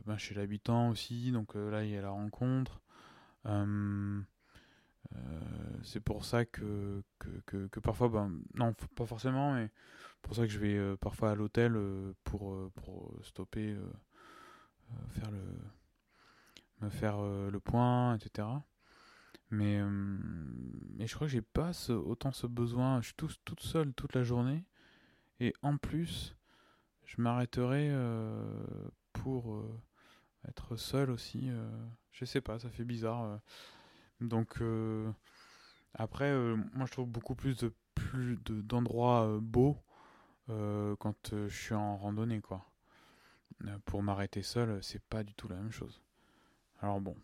ben, 0.05 0.17
chez 0.17 0.33
l'habitant 0.33 0.89
aussi, 0.89 1.31
donc 1.31 1.53
là, 1.53 1.83
il 1.83 1.91
y 1.91 1.97
a 1.97 2.01
la 2.01 2.09
rencontre. 2.09 2.81
C'est 5.83 5.99
pour 5.99 6.25
ça 6.25 6.45
que, 6.45 7.03
que, 7.19 7.67
que, 7.67 7.79
parfois, 7.79 8.09
ben, 8.09 8.31
non, 8.55 8.73
pas 8.95 9.05
forcément, 9.05 9.53
mais 9.53 9.69
pour 10.23 10.35
ça 10.35 10.43
que 10.43 10.51
je 10.51 10.57
vais 10.57 10.75
euh, 10.75 10.95
parfois 10.95 11.31
à 11.31 11.35
l'hôtel 11.35 11.75
euh, 11.75 12.13
pour, 12.23 12.53
euh, 12.53 12.71
pour 12.75 13.13
stopper, 13.21 13.77
faire 15.09 15.29
le, 15.31 15.43
me 16.81 16.89
faire 16.89 17.21
le 17.21 17.59
point, 17.59 18.15
etc. 18.15 18.47
Mais, 19.49 19.81
mais 20.95 21.07
je 21.07 21.15
crois 21.15 21.27
que 21.27 21.33
j'ai 21.33 21.41
pas 21.41 21.71
autant 21.89 22.31
ce 22.31 22.47
besoin. 22.47 23.01
Je 23.01 23.07
suis 23.07 23.15
tout, 23.15 23.29
toute 23.45 23.61
seule 23.61 23.93
toute 23.93 24.13
la 24.13 24.23
journée. 24.23 24.65
Et 25.39 25.53
en 25.61 25.77
plus, 25.77 26.35
je 27.05 27.21
m'arrêterai 27.21 27.91
pour 29.13 29.63
être 30.47 30.75
seul 30.75 31.09
aussi. 31.09 31.49
je 32.11 32.25
sais 32.25 32.41
pas, 32.41 32.59
ça 32.59 32.69
fait 32.69 32.85
bizarre. 32.85 33.39
Donc 34.21 34.61
après, 35.93 36.33
moi 36.73 36.85
je 36.85 36.91
trouve 36.91 37.09
beaucoup 37.09 37.35
plus 37.35 37.57
de 37.57 37.73
plus 37.95 38.37
d'endroits 38.45 39.39
beaux 39.41 39.77
euh, 40.49 40.95
quand 40.97 41.33
euh, 41.33 41.47
je 41.47 41.55
suis 41.55 41.73
en 41.73 41.97
randonnée, 41.97 42.41
quoi. 42.41 42.65
Euh, 43.65 43.77
pour 43.85 44.03
m'arrêter 44.03 44.43
seul, 44.43 44.83
c'est 44.83 45.01
pas 45.03 45.23
du 45.23 45.33
tout 45.33 45.47
la 45.47 45.55
même 45.55 45.71
chose. 45.71 46.01
Alors 46.81 46.99
bon, 46.99 47.15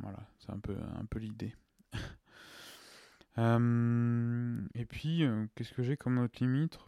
voilà, 0.00 0.18
c'est 0.38 0.50
un 0.50 0.58
peu, 0.58 0.76
un 0.96 1.04
peu 1.06 1.18
l'idée. 1.18 1.54
et 4.74 4.84
puis, 4.84 5.24
qu'est-ce 5.54 5.72
que 5.72 5.82
j'ai 5.82 5.96
comme 5.96 6.18
autre 6.18 6.38
limite 6.40 6.78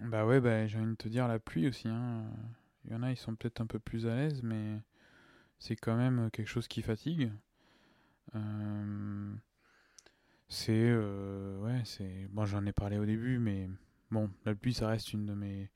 Bah 0.00 0.26
ouais, 0.26 0.40
bah, 0.40 0.66
j'ai 0.66 0.78
envie 0.78 0.90
de 0.90 0.94
te 0.94 1.08
dire 1.08 1.28
la 1.28 1.38
pluie 1.38 1.68
aussi. 1.68 1.88
Hein. 1.88 2.24
Il 2.84 2.92
y 2.92 2.94
en 2.94 3.02
a, 3.02 3.10
ils 3.10 3.16
sont 3.16 3.34
peut-être 3.34 3.60
un 3.60 3.66
peu 3.66 3.78
plus 3.78 4.06
à 4.06 4.16
l'aise, 4.16 4.42
mais 4.42 4.80
c'est 5.58 5.76
quand 5.76 5.96
même 5.96 6.30
quelque 6.30 6.48
chose 6.48 6.68
qui 6.68 6.82
fatigue. 6.82 7.32
Euh, 8.34 9.34
c'est. 10.48 10.72
Euh, 10.72 11.58
ouais, 11.60 11.82
c'est. 11.84 12.28
Bon, 12.30 12.44
j'en 12.44 12.64
ai 12.66 12.72
parlé 12.72 12.98
au 12.98 13.06
début, 13.06 13.38
mais 13.38 13.68
bon, 14.10 14.30
la 14.44 14.54
pluie, 14.54 14.74
ça 14.74 14.88
reste 14.88 15.12
une 15.12 15.26
de 15.26 15.34
mes 15.34 15.70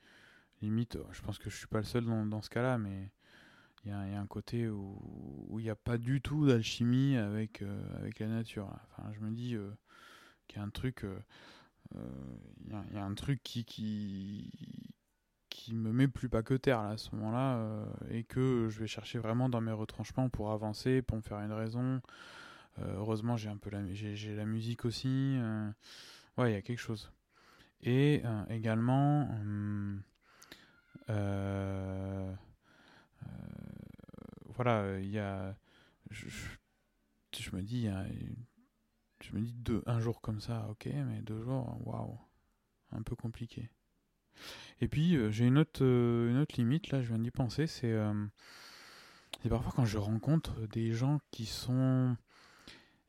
limites. 0.63 0.99
Je 1.13 1.21
pense 1.23 1.39
que 1.39 1.51
je 1.51 1.57
suis 1.57 1.67
pas 1.67 1.79
le 1.79 1.85
seul 1.85 2.05
dans, 2.05 2.27
dans 2.27 2.43
ce 2.43 2.51
cas-là, 2.51 2.79
mais 2.79 3.11
il 3.85 3.91
y, 3.91 3.95
a 3.95 4.21
un 4.21 4.27
côté 4.27 4.69
où 4.69 5.57
il 5.59 5.63
n'y 5.63 5.71
a 5.71 5.77
pas 5.77 5.99
du 5.99 6.21
tout 6.21 6.47
d'alchimie 6.47 7.17
avec, 7.17 7.63
euh, 7.63 7.99
avec 7.99 8.19
la 8.19 8.27
nature. 8.27 8.69
Enfin, 8.91 9.11
je 9.15 9.21
me 9.21 9.31
dis 9.31 9.55
euh, 9.55 9.71
qu'il 10.47 10.59
y 10.59 10.61
a 10.61 10.65
un 10.65 10.71
truc. 10.71 11.07
Il 11.95 12.69
y, 12.69 12.95
y, 12.95 12.99
a 12.99 13.05
un 13.05 13.15
truc 13.15 13.43
qui, 13.43 13.65
qui, 13.65 14.51
qui 15.59 15.75
me 15.75 15.93
met 15.93 16.07
plus 16.07 16.29
pas 16.29 16.45
que 16.45 16.55
terre 16.55 16.83
là, 16.83 16.91
à 16.91 16.97
ce 16.97 17.15
moment-là 17.17 17.85
et 18.11 18.23
que 18.23 18.69
je 18.71 18.79
vais 18.79 18.87
chercher 18.87 19.19
vraiment 19.19 19.49
dans 19.49 19.61
mes 19.61 19.73
retranchements 19.73 20.29
pour 20.29 20.53
avancer, 20.53 21.03
pour 21.03 21.17
me 21.17 21.23
faire 21.23 21.39
une 21.39 21.53
raison. 21.53 22.01
Euh, 22.79 22.95
heureusement, 22.97 23.37
j'ai 23.37 23.49
un 23.49 23.57
peu 23.57 23.71
la, 23.71 23.81
j'ai, 23.93 24.37
la 24.37 24.45
musique 24.45 24.85
aussi. 24.85 25.37
Euh, 25.37 25.69
ouais, 26.37 26.53
il 26.53 26.55
y 26.55 26.57
a 26.57 26.63
quelque 26.63 26.79
chose. 26.79 27.11
Et 27.83 28.23
euh, 28.25 28.45
également, 28.51 29.29
voilà, 34.55 34.99
il 35.01 35.11
y 35.11 35.19
a, 35.19 35.57
je, 36.11 36.29
je, 37.37 37.57
me 37.57 37.63
dis, 37.63 37.89
je 39.21 39.33
me 39.35 39.41
dis 39.41 39.55
deux, 39.55 39.83
un 39.87 39.99
jour 39.99 40.21
comme 40.21 40.41
ça, 40.41 40.67
ok, 40.71 40.87
mais 40.87 41.21
deux 41.23 41.43
jours, 41.43 41.77
waouh, 41.85 42.19
un 42.93 43.03
peu 43.03 43.17
compliqué. 43.17 43.71
Et 44.81 44.89
puis 44.89 45.17
j'ai 45.31 45.47
une 45.47 45.59
autre, 45.59 45.83
une 45.83 46.39
autre 46.39 46.55
limite 46.57 46.91
là, 46.91 47.03
je 47.03 47.09
viens 47.09 47.19
d'y 47.19 47.31
penser, 47.31 47.67
c'est 47.67 47.97
c'est 49.43 49.49
parfois 49.49 49.73
quand 49.75 49.85
je 49.85 49.99
rencontre 49.99 50.67
des 50.69 50.93
gens 50.93 51.21
qui 51.31 51.47
sont 51.47 52.17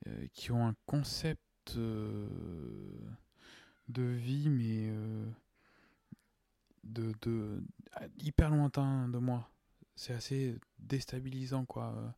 euh, 0.08 0.28
qui 0.34 0.52
ont 0.52 0.66
un 0.66 0.76
concept 0.86 1.42
euh, 1.76 2.28
de 3.90 4.04
vie, 4.04 4.50
mais 4.50 4.90
euh, 4.90 5.26
de, 6.84 7.14
de, 7.22 7.62
hyper 8.20 8.50
lointain 8.50 9.10
de 9.10 9.18
moi. 9.18 9.50
C'est 9.96 10.14
assez 10.14 10.58
déstabilisant, 10.80 11.66
quoi. 11.66 12.16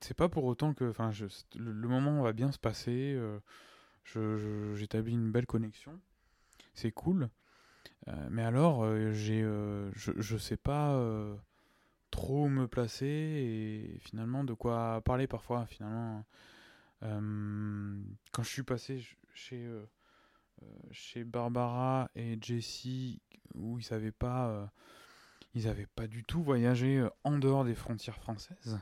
c'est 0.00 0.16
pas 0.16 0.30
pour 0.30 0.44
autant 0.44 0.72
que, 0.72 0.88
enfin, 0.88 1.10
le, 1.54 1.88
moment 1.88 2.22
va 2.22 2.32
bien 2.32 2.50
se 2.50 2.58
passer. 2.58 3.20
j'établis 4.06 5.12
une 5.12 5.30
belle 5.30 5.46
connexion. 5.46 6.00
C'est 6.74 6.92
cool. 6.92 7.28
mais 8.30 8.42
alors, 8.42 8.84
j'ai, 9.12 9.42
je, 9.42 10.12
je 10.16 10.36
sais 10.36 10.56
pas 10.56 10.96
trop 12.10 12.48
me 12.48 12.66
placer 12.66 13.06
et 13.06 13.98
finalement 14.00 14.44
de 14.44 14.52
quoi 14.52 15.00
parler 15.04 15.26
parfois 15.26 15.66
finalement 15.66 16.24
euh, 17.02 18.02
quand 18.32 18.42
je 18.42 18.48
suis 18.48 18.62
passé 18.62 19.02
chez 19.32 19.64
euh, 19.64 19.86
euh, 20.62 21.24
Barbara 21.24 22.10
et 22.14 22.38
Jessie 22.40 23.22
où 23.54 23.78
ils 23.78 23.84
savaient 23.84 24.12
pas 24.12 24.70
pas 25.94 26.06
du 26.06 26.24
tout 26.24 26.42
voyagé 26.42 27.06
en 27.24 27.38
dehors 27.38 27.64
des 27.64 27.74
frontières 27.74 28.16
françaises 28.16 28.78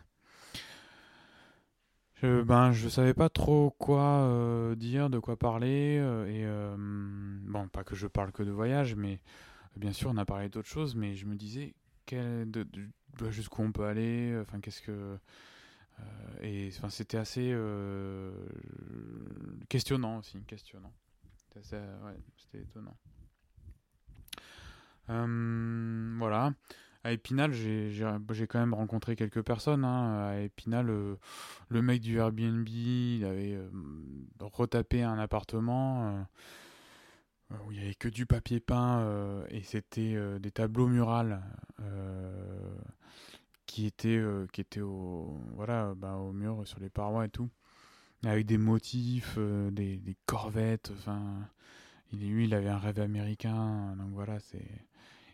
je, 2.22 2.42
ben 2.42 2.72
je 2.72 2.88
savais 2.88 3.14
pas 3.14 3.28
trop 3.28 3.70
quoi 3.78 4.74
dire 4.76 5.10
de 5.10 5.18
quoi 5.18 5.36
parler 5.36 5.96
et 6.28 6.46
bon 7.46 7.68
pas 7.68 7.84
que 7.84 7.94
je 7.94 8.06
parle 8.06 8.32
que 8.32 8.42
de 8.42 8.50
voyage 8.50 8.94
mais 8.94 9.20
bien 9.76 9.92
sûr 9.92 10.10
on 10.10 10.16
a 10.16 10.24
parlé 10.24 10.48
d'autres 10.48 10.68
choses 10.68 10.94
mais 10.94 11.14
je 11.14 11.26
me 11.26 11.36
disais 11.36 11.74
de, 12.14 12.66
bah, 13.18 13.30
jusqu'où 13.30 13.62
on 13.62 13.72
peut 13.72 13.84
aller, 13.84 14.32
euh, 14.32 14.42
enfin 14.42 14.60
qu'est-ce 14.60 14.82
que 14.82 15.18
euh, 16.00 16.40
et 16.40 16.70
c'était 16.90 17.16
assez 17.16 17.50
euh, 17.52 18.32
questionnant 19.68 20.18
aussi, 20.18 20.40
questionnant. 20.44 20.92
C'était 21.56 22.60
étonnant. 22.60 22.96
À 27.04 27.12
Épinal, 27.12 27.52
j'ai 27.52 28.46
quand 28.48 28.58
même 28.58 28.74
rencontré 28.74 29.16
quelques 29.16 29.42
personnes. 29.42 29.84
Hein. 29.84 30.28
À 30.28 30.40
Épinal, 30.40 30.86
le, 30.86 31.82
mec 31.82 32.00
du 32.00 32.18
Airbnb, 32.18 32.68
il 32.68 33.24
avait 33.24 33.58
retapé 34.40 35.02
un 35.02 35.18
appartement 35.18 36.26
où 37.50 37.72
il 37.72 37.78
n'y 37.78 37.84
avait 37.84 37.94
que 37.94 38.08
du 38.08 38.26
papier 38.26 38.60
peint 38.60 39.44
et 39.48 39.62
c'était 39.62 40.16
des 40.40 40.50
tableaux 40.50 40.88
murales 40.88 41.40
qui 43.68 43.92
euh, 44.06 44.46
voilà 45.54 45.94
bah, 45.94 46.16
au 46.16 46.32
mur 46.32 46.66
sur 46.66 46.80
les 46.80 46.88
parois 46.88 47.26
et 47.26 47.28
tout 47.28 47.48
avec 48.24 48.46
des 48.46 48.58
motifs 48.58 49.34
euh, 49.38 49.70
des, 49.70 50.00
corvettes 50.26 50.90
enfin 50.98 51.48
lui 52.12 52.46
il 52.46 52.54
avait 52.54 52.68
un 52.68 52.78
rêve 52.78 52.98
américain 52.98 53.94
donc 53.96 54.10
voilà 54.12 54.40
c'est 54.40 54.87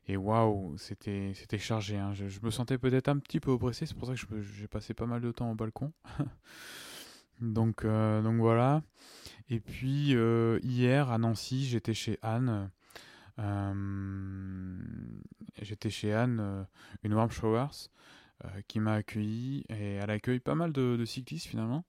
et 0.07 0.17
waouh 0.17 0.77
c'était 0.79 1.33
c'était 1.35 1.59
chargé 1.59 1.97
hein. 1.97 2.12
je, 2.14 2.40
me 2.43 2.51
sentais 2.51 2.79
peut-être 2.79 3.09
un 3.09 3.19
petit 3.19 3.40
peu 3.40 3.51
oppressé 3.51 3.87
c'est 3.87 3.97
pour 3.97 4.09
ça 4.09 4.14
que 4.14 4.43
j'ai 4.43 4.69
passé 4.69 4.95
pas 4.95 5.07
mal 5.07 5.21
de 5.21 5.33
temps 5.33 5.51
au 5.51 5.55
balcon 5.55 5.93
donc 7.40 7.85
euh, 7.85 8.23
donc 8.23 8.37
voilà 8.37 8.83
et 9.49 9.61
puis 9.61 10.14
hier 10.62 11.11
à 11.11 11.19
Nancy 11.19 11.64
j'étais 11.64 11.95
chez 11.95 12.19
Anne 12.23 12.71
j'étais 15.62 15.90
chez 15.90 16.12
Anne 16.12 16.67
une 17.03 17.14
warm 17.14 17.31
showers 17.31 17.88
euh, 18.45 18.49
qui 18.67 18.81
m'a 18.81 18.95
accueilli 18.95 19.64
et 19.69 19.95
elle 19.95 20.11
accueille 20.11 20.40
pas 20.40 20.57
mal 20.57 20.73
de, 20.73 21.03
cyclistes 21.05 21.47
finalement. 21.47 21.85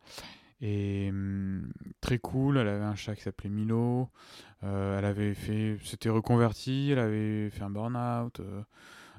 Et 0.65 1.09
hum, 1.09 1.71
très 2.01 2.17
cool, 2.17 2.57
elle 2.57 2.67
avait 2.67 2.83
un 2.83 2.95
chat 2.95 3.15
qui 3.15 3.21
s'appelait 3.21 3.49
Milo. 3.49 4.09
Euh, 4.63 4.97
elle 4.97 5.05
avait 5.05 5.35
fait, 5.35 5.77
s'était 5.83 6.09
reconvertie, 6.09 6.89
elle 6.91 6.99
avait 6.99 7.49
fait 7.51 7.63
un 7.63 7.69
burn-out. 7.69 8.39
Euh, 8.39 8.63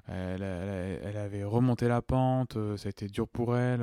elle, 0.09 1.17
avait 1.17 1.45
remonté 1.45 1.89
la 1.89 2.03
pente, 2.03 2.57
ça 2.77 2.89
a 2.89 2.91
été 2.91 3.07
dur 3.07 3.29
pour 3.29 3.57
elle. 3.57 3.83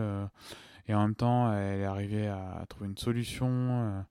et 0.88 0.94
en 0.94 1.02
même 1.02 1.16
temps, 1.16 1.54
elle 1.54 1.82
est 1.82 1.86
arrivée 1.86 2.28
à, 2.28 2.66
trouver 2.70 2.88
une 2.88 2.98
solution. 2.98 4.06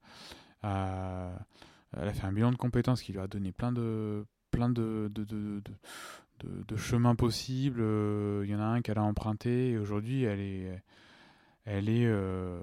Elle 0.63 0.69
a 0.69 2.13
fait 2.13 2.27
un 2.27 2.33
bilan 2.33 2.53
de 2.53 2.57
compétences 2.57 3.03
qui 3.03 3.13
lui 3.13 3.21
a 3.21 3.27
donné 3.27 3.53
plein 3.53 3.73
de, 3.73 4.27
plein 4.53 4.69
de, 4.69 5.11
de, 5.13 5.25
de, 5.25 5.63
de, 6.45 6.77
chemins 6.77 7.17
possibles. 7.17 7.81
Il 7.81 7.85
euh, 7.85 8.47
y 8.47 8.55
en 8.55 8.61
a 8.61 8.65
un 8.65 8.83
qu'elle 8.83 8.99
a 8.99 9.03
emprunté 9.03 9.71
et 9.71 9.79
aujourd'hui 9.79 10.23
elle 10.23 10.41
est, 10.41 10.83
elle 11.65 11.89
est 11.89 12.07
euh, 12.07 12.59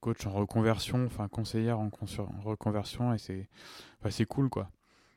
coach 0.00 0.26
en 0.26 0.32
reconversion, 0.32 1.04
enfin 1.06 1.28
conseillère 1.28 1.78
en, 1.78 1.90
reconversion 2.42 3.14
et 3.14 3.18
c'est, 3.18 3.48
c'est 4.10 4.26
cool 4.26 4.48
quoi. 4.48 4.70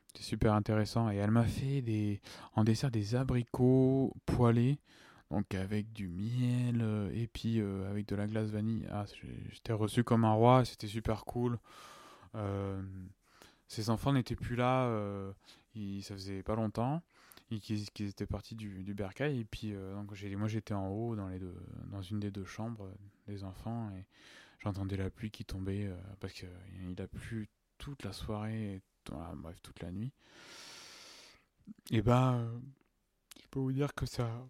C'était 0.08 0.24
super 0.24 0.54
intéressant. 0.54 1.10
Et 1.10 1.16
elle 1.16 1.32
m'a 1.32 1.44
fait 1.44 1.82
des, 1.82 2.20
en 2.54 2.62
dessert 2.62 2.90
des 2.90 3.16
abricots 3.16 4.14
poêlés, 4.26 4.78
donc 5.30 5.52
avec 5.54 5.92
du 5.92 6.08
miel 6.08 6.80
euh, 6.80 7.10
et 7.12 7.26
puis 7.26 7.60
euh, 7.60 7.90
avec 7.90 8.06
de 8.06 8.14
la 8.14 8.28
glace 8.28 8.50
vanille. 8.50 8.86
Ah, 8.90 9.04
j'étais 9.50 9.72
reçu 9.72 10.04
comme 10.04 10.24
un 10.24 10.32
roi, 10.32 10.64
c'était 10.64 10.86
super 10.86 11.24
cool. 11.24 11.58
Euh, 12.36 12.80
ses 13.66 13.90
enfants 13.90 14.12
n'étaient 14.12 14.36
plus 14.36 14.54
là, 14.54 14.88
ça 16.02 16.14
faisait 16.14 16.42
pas 16.42 16.54
longtemps 16.54 17.02
qu'ils 17.60 17.84
étaient 18.00 18.26
partis 18.26 18.54
du, 18.56 18.82
du 18.82 18.94
bercail. 18.94 19.40
Et 19.40 19.44
puis, 19.44 19.72
donc 19.72 20.12
moi 20.36 20.48
j'étais 20.48 20.74
en 20.74 20.88
haut 20.88 21.16
dans, 21.16 21.28
les 21.28 21.38
deux, 21.38 21.54
dans 21.90 22.02
une 22.02 22.20
des 22.20 22.30
deux 22.30 22.44
chambres 22.44 22.88
des 23.26 23.44
enfants 23.44 23.90
et 23.96 24.04
j'entendais 24.60 24.96
la 24.96 25.10
pluie 25.10 25.30
qui 25.30 25.44
tombait 25.44 25.90
parce 26.20 26.32
qu'il 26.32 26.48
a 26.98 27.06
plu 27.06 27.48
toute 27.78 28.02
la 28.04 28.12
soirée, 28.12 28.82
bref, 29.36 29.60
toute 29.62 29.80
la 29.80 29.90
nuit. 29.90 30.12
Et 31.90 32.02
bah, 32.02 32.38
je 33.40 33.46
peux 33.50 33.60
vous 33.60 33.72
dire 33.72 33.94
que 33.94 34.06
ça, 34.06 34.46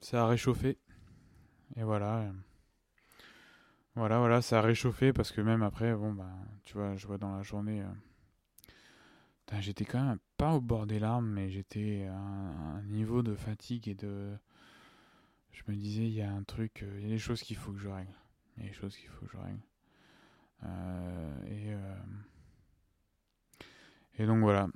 ça 0.00 0.24
a 0.24 0.26
réchauffé. 0.26 0.78
Et 1.76 1.82
voilà. 1.82 2.32
Voilà, 3.94 4.18
voilà, 4.20 4.42
ça 4.42 4.58
a 4.58 4.62
réchauffé 4.62 5.12
parce 5.12 5.32
que 5.32 5.40
même 5.40 5.62
après, 5.62 5.92
bon, 5.92 6.12
bah, 6.12 6.30
tu 6.64 6.74
vois, 6.74 6.96
je 6.96 7.06
vois 7.06 7.18
dans 7.18 7.34
la 7.36 7.42
journée. 7.42 7.82
Euh, 7.82 9.60
j'étais 9.60 9.84
quand 9.84 10.00
même 10.02 10.18
pas 10.36 10.54
au 10.54 10.60
bord 10.60 10.86
des 10.86 11.00
larmes, 11.00 11.28
mais 11.28 11.50
j'étais 11.50 12.06
à 12.06 12.16
un, 12.16 12.82
niveau 12.82 13.22
de 13.22 13.34
fatigue 13.34 13.88
et 13.88 13.94
de. 13.94 14.36
Je 15.52 15.62
me 15.68 15.76
disais, 15.76 16.04
il 16.04 16.14
y 16.14 16.22
a 16.22 16.30
un 16.30 16.42
truc, 16.44 16.82
euh, 16.82 16.98
il 16.98 17.04
y 17.04 17.06
a 17.06 17.14
des 17.14 17.18
choses 17.18 17.42
qu'il 17.42 17.56
faut 17.56 17.72
que 17.72 17.78
je 17.78 17.88
règle. 17.88 18.14
Il 18.56 18.62
y 18.62 18.66
a 18.66 18.68
des 18.70 18.74
choses 18.74 18.96
qu'il 18.96 19.08
faut 19.08 19.26
que 19.26 19.32
je 19.32 19.38
règle. 19.38 19.60
Euh, 20.64 21.46
et. 21.46 21.76
Et 24.20 24.26
donc 24.26 24.40
voilà, 24.40 24.68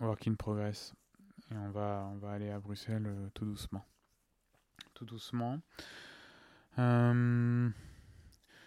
work 0.00 0.26
in 0.26 0.34
progress. 0.34 0.94
Et 1.50 1.56
on 1.56 1.70
va, 1.70 2.08
on 2.12 2.16
va 2.16 2.32
aller 2.32 2.50
à 2.50 2.58
Bruxelles 2.58 3.06
euh, 3.06 3.28
tout 3.32 3.44
doucement. 3.44 3.84
Tout 4.94 5.04
doucement. 5.04 5.60
Euh, 6.78 7.70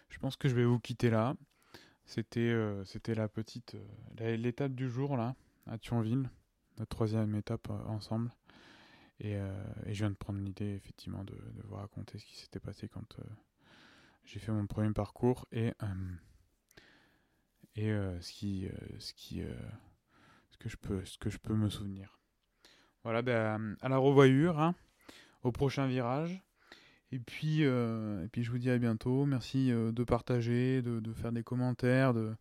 je 0.08 0.19
pense 0.19 0.38
que 0.38 0.47
je 0.47 0.56
vais 0.56 0.63
vous 0.63 0.80
quitter 0.80 1.10
là. 1.10 1.36
C'était 2.06 2.39
euh, 2.39 2.86
c'était 2.86 3.15
la 3.15 3.28
petite 3.28 3.76
l'étape 4.17 4.71
du 4.71 4.89
jour 4.89 5.17
là 5.17 5.36
à 5.65 5.78
Thionville, 5.78 6.30
notre 6.78 6.95
troisième 6.95 7.36
étape 7.36 7.69
ensemble. 7.69 8.32
Et, 9.19 9.34
et, 9.34 9.93
je 9.93 9.99
viens 9.99 10.12
de 10.12 10.15
prendre 10.15 10.39
l'idée 10.39 10.75
effectivement 10.75 11.23
de, 11.23 11.36
vous 11.63 11.75
raconter 11.75 12.19
ce 12.19 12.25
qui 12.25 12.38
s'était 12.38 12.60
passé 12.60 12.88
quand 12.88 13.17
j'ai 14.25 14.39
fait 14.39 14.51
mon 14.51 14.67
premier 14.67 14.91
parcours 14.91 15.47
et 15.51 15.73
et 17.75 17.89
ce 17.89 18.32
qui 18.32 18.67
ce 18.99 19.13
qui 19.13 19.41
ce 20.51 20.58
que 20.58 20.69
je 20.69 20.77
peux, 20.77 21.03
ce 21.06 21.17
que 21.17 21.30
je 21.30 21.38
peux 21.38 21.56
me 21.56 21.69
souvenir. 21.69 22.19
Voilà, 23.03 23.21
ben, 23.21 23.77
à 23.82 23.89
la 23.89 23.97
revoyure, 23.97 24.60
hein, 24.60 24.75
au 25.43 25.51
prochain 25.51 25.88
virage. 25.88 26.43
Et 27.12 27.19
puis, 27.19 27.63
euh, 27.63 28.23
et 28.25 28.27
puis 28.27 28.43
je 28.43 28.51
vous 28.51 28.58
dis 28.58 28.69
à 28.69 28.77
bientôt. 28.77 29.25
Merci 29.25 29.71
euh, 29.71 29.91
de 29.91 30.03
partager, 30.03 30.82
de, 30.82 31.13
faire 31.13 31.32
des 31.32 31.43
commentaires, 31.43 32.13
de 32.13 32.36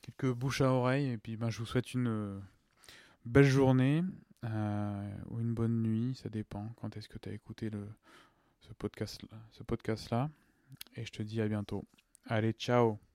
quelques 0.00 0.32
bouches 0.32 0.62
à 0.62 0.72
oreille. 0.72 1.10
Et 1.10 1.18
puis 1.18 1.36
ben, 1.36 1.50
je 1.50 1.58
vous 1.58 1.66
souhaite 1.66 1.92
une 1.92 2.08
euh, 2.08 2.38
belle 3.26 3.44
journée 3.44 4.02
ou 4.44 5.40
une 5.40 5.54
bonne 5.54 5.82
nuit. 5.82 6.14
Ça 6.14 6.28
dépend 6.28 6.68
quand 6.76 6.96
est-ce 6.96 7.08
que 7.08 7.18
tu 7.18 7.28
as 7.28 7.32
écouté 7.32 7.70
le, 7.70 7.88
ce 8.60 8.72
podcast-là. 8.72 9.38
Ce 9.52 9.62
podcast 9.62 10.10
-là. 10.10 10.28
Et 10.96 11.04
je 11.04 11.12
te 11.12 11.22
dis 11.22 11.40
à 11.40 11.48
bientôt. 11.48 11.84
Allez, 12.26 12.52
ciao 12.52 13.11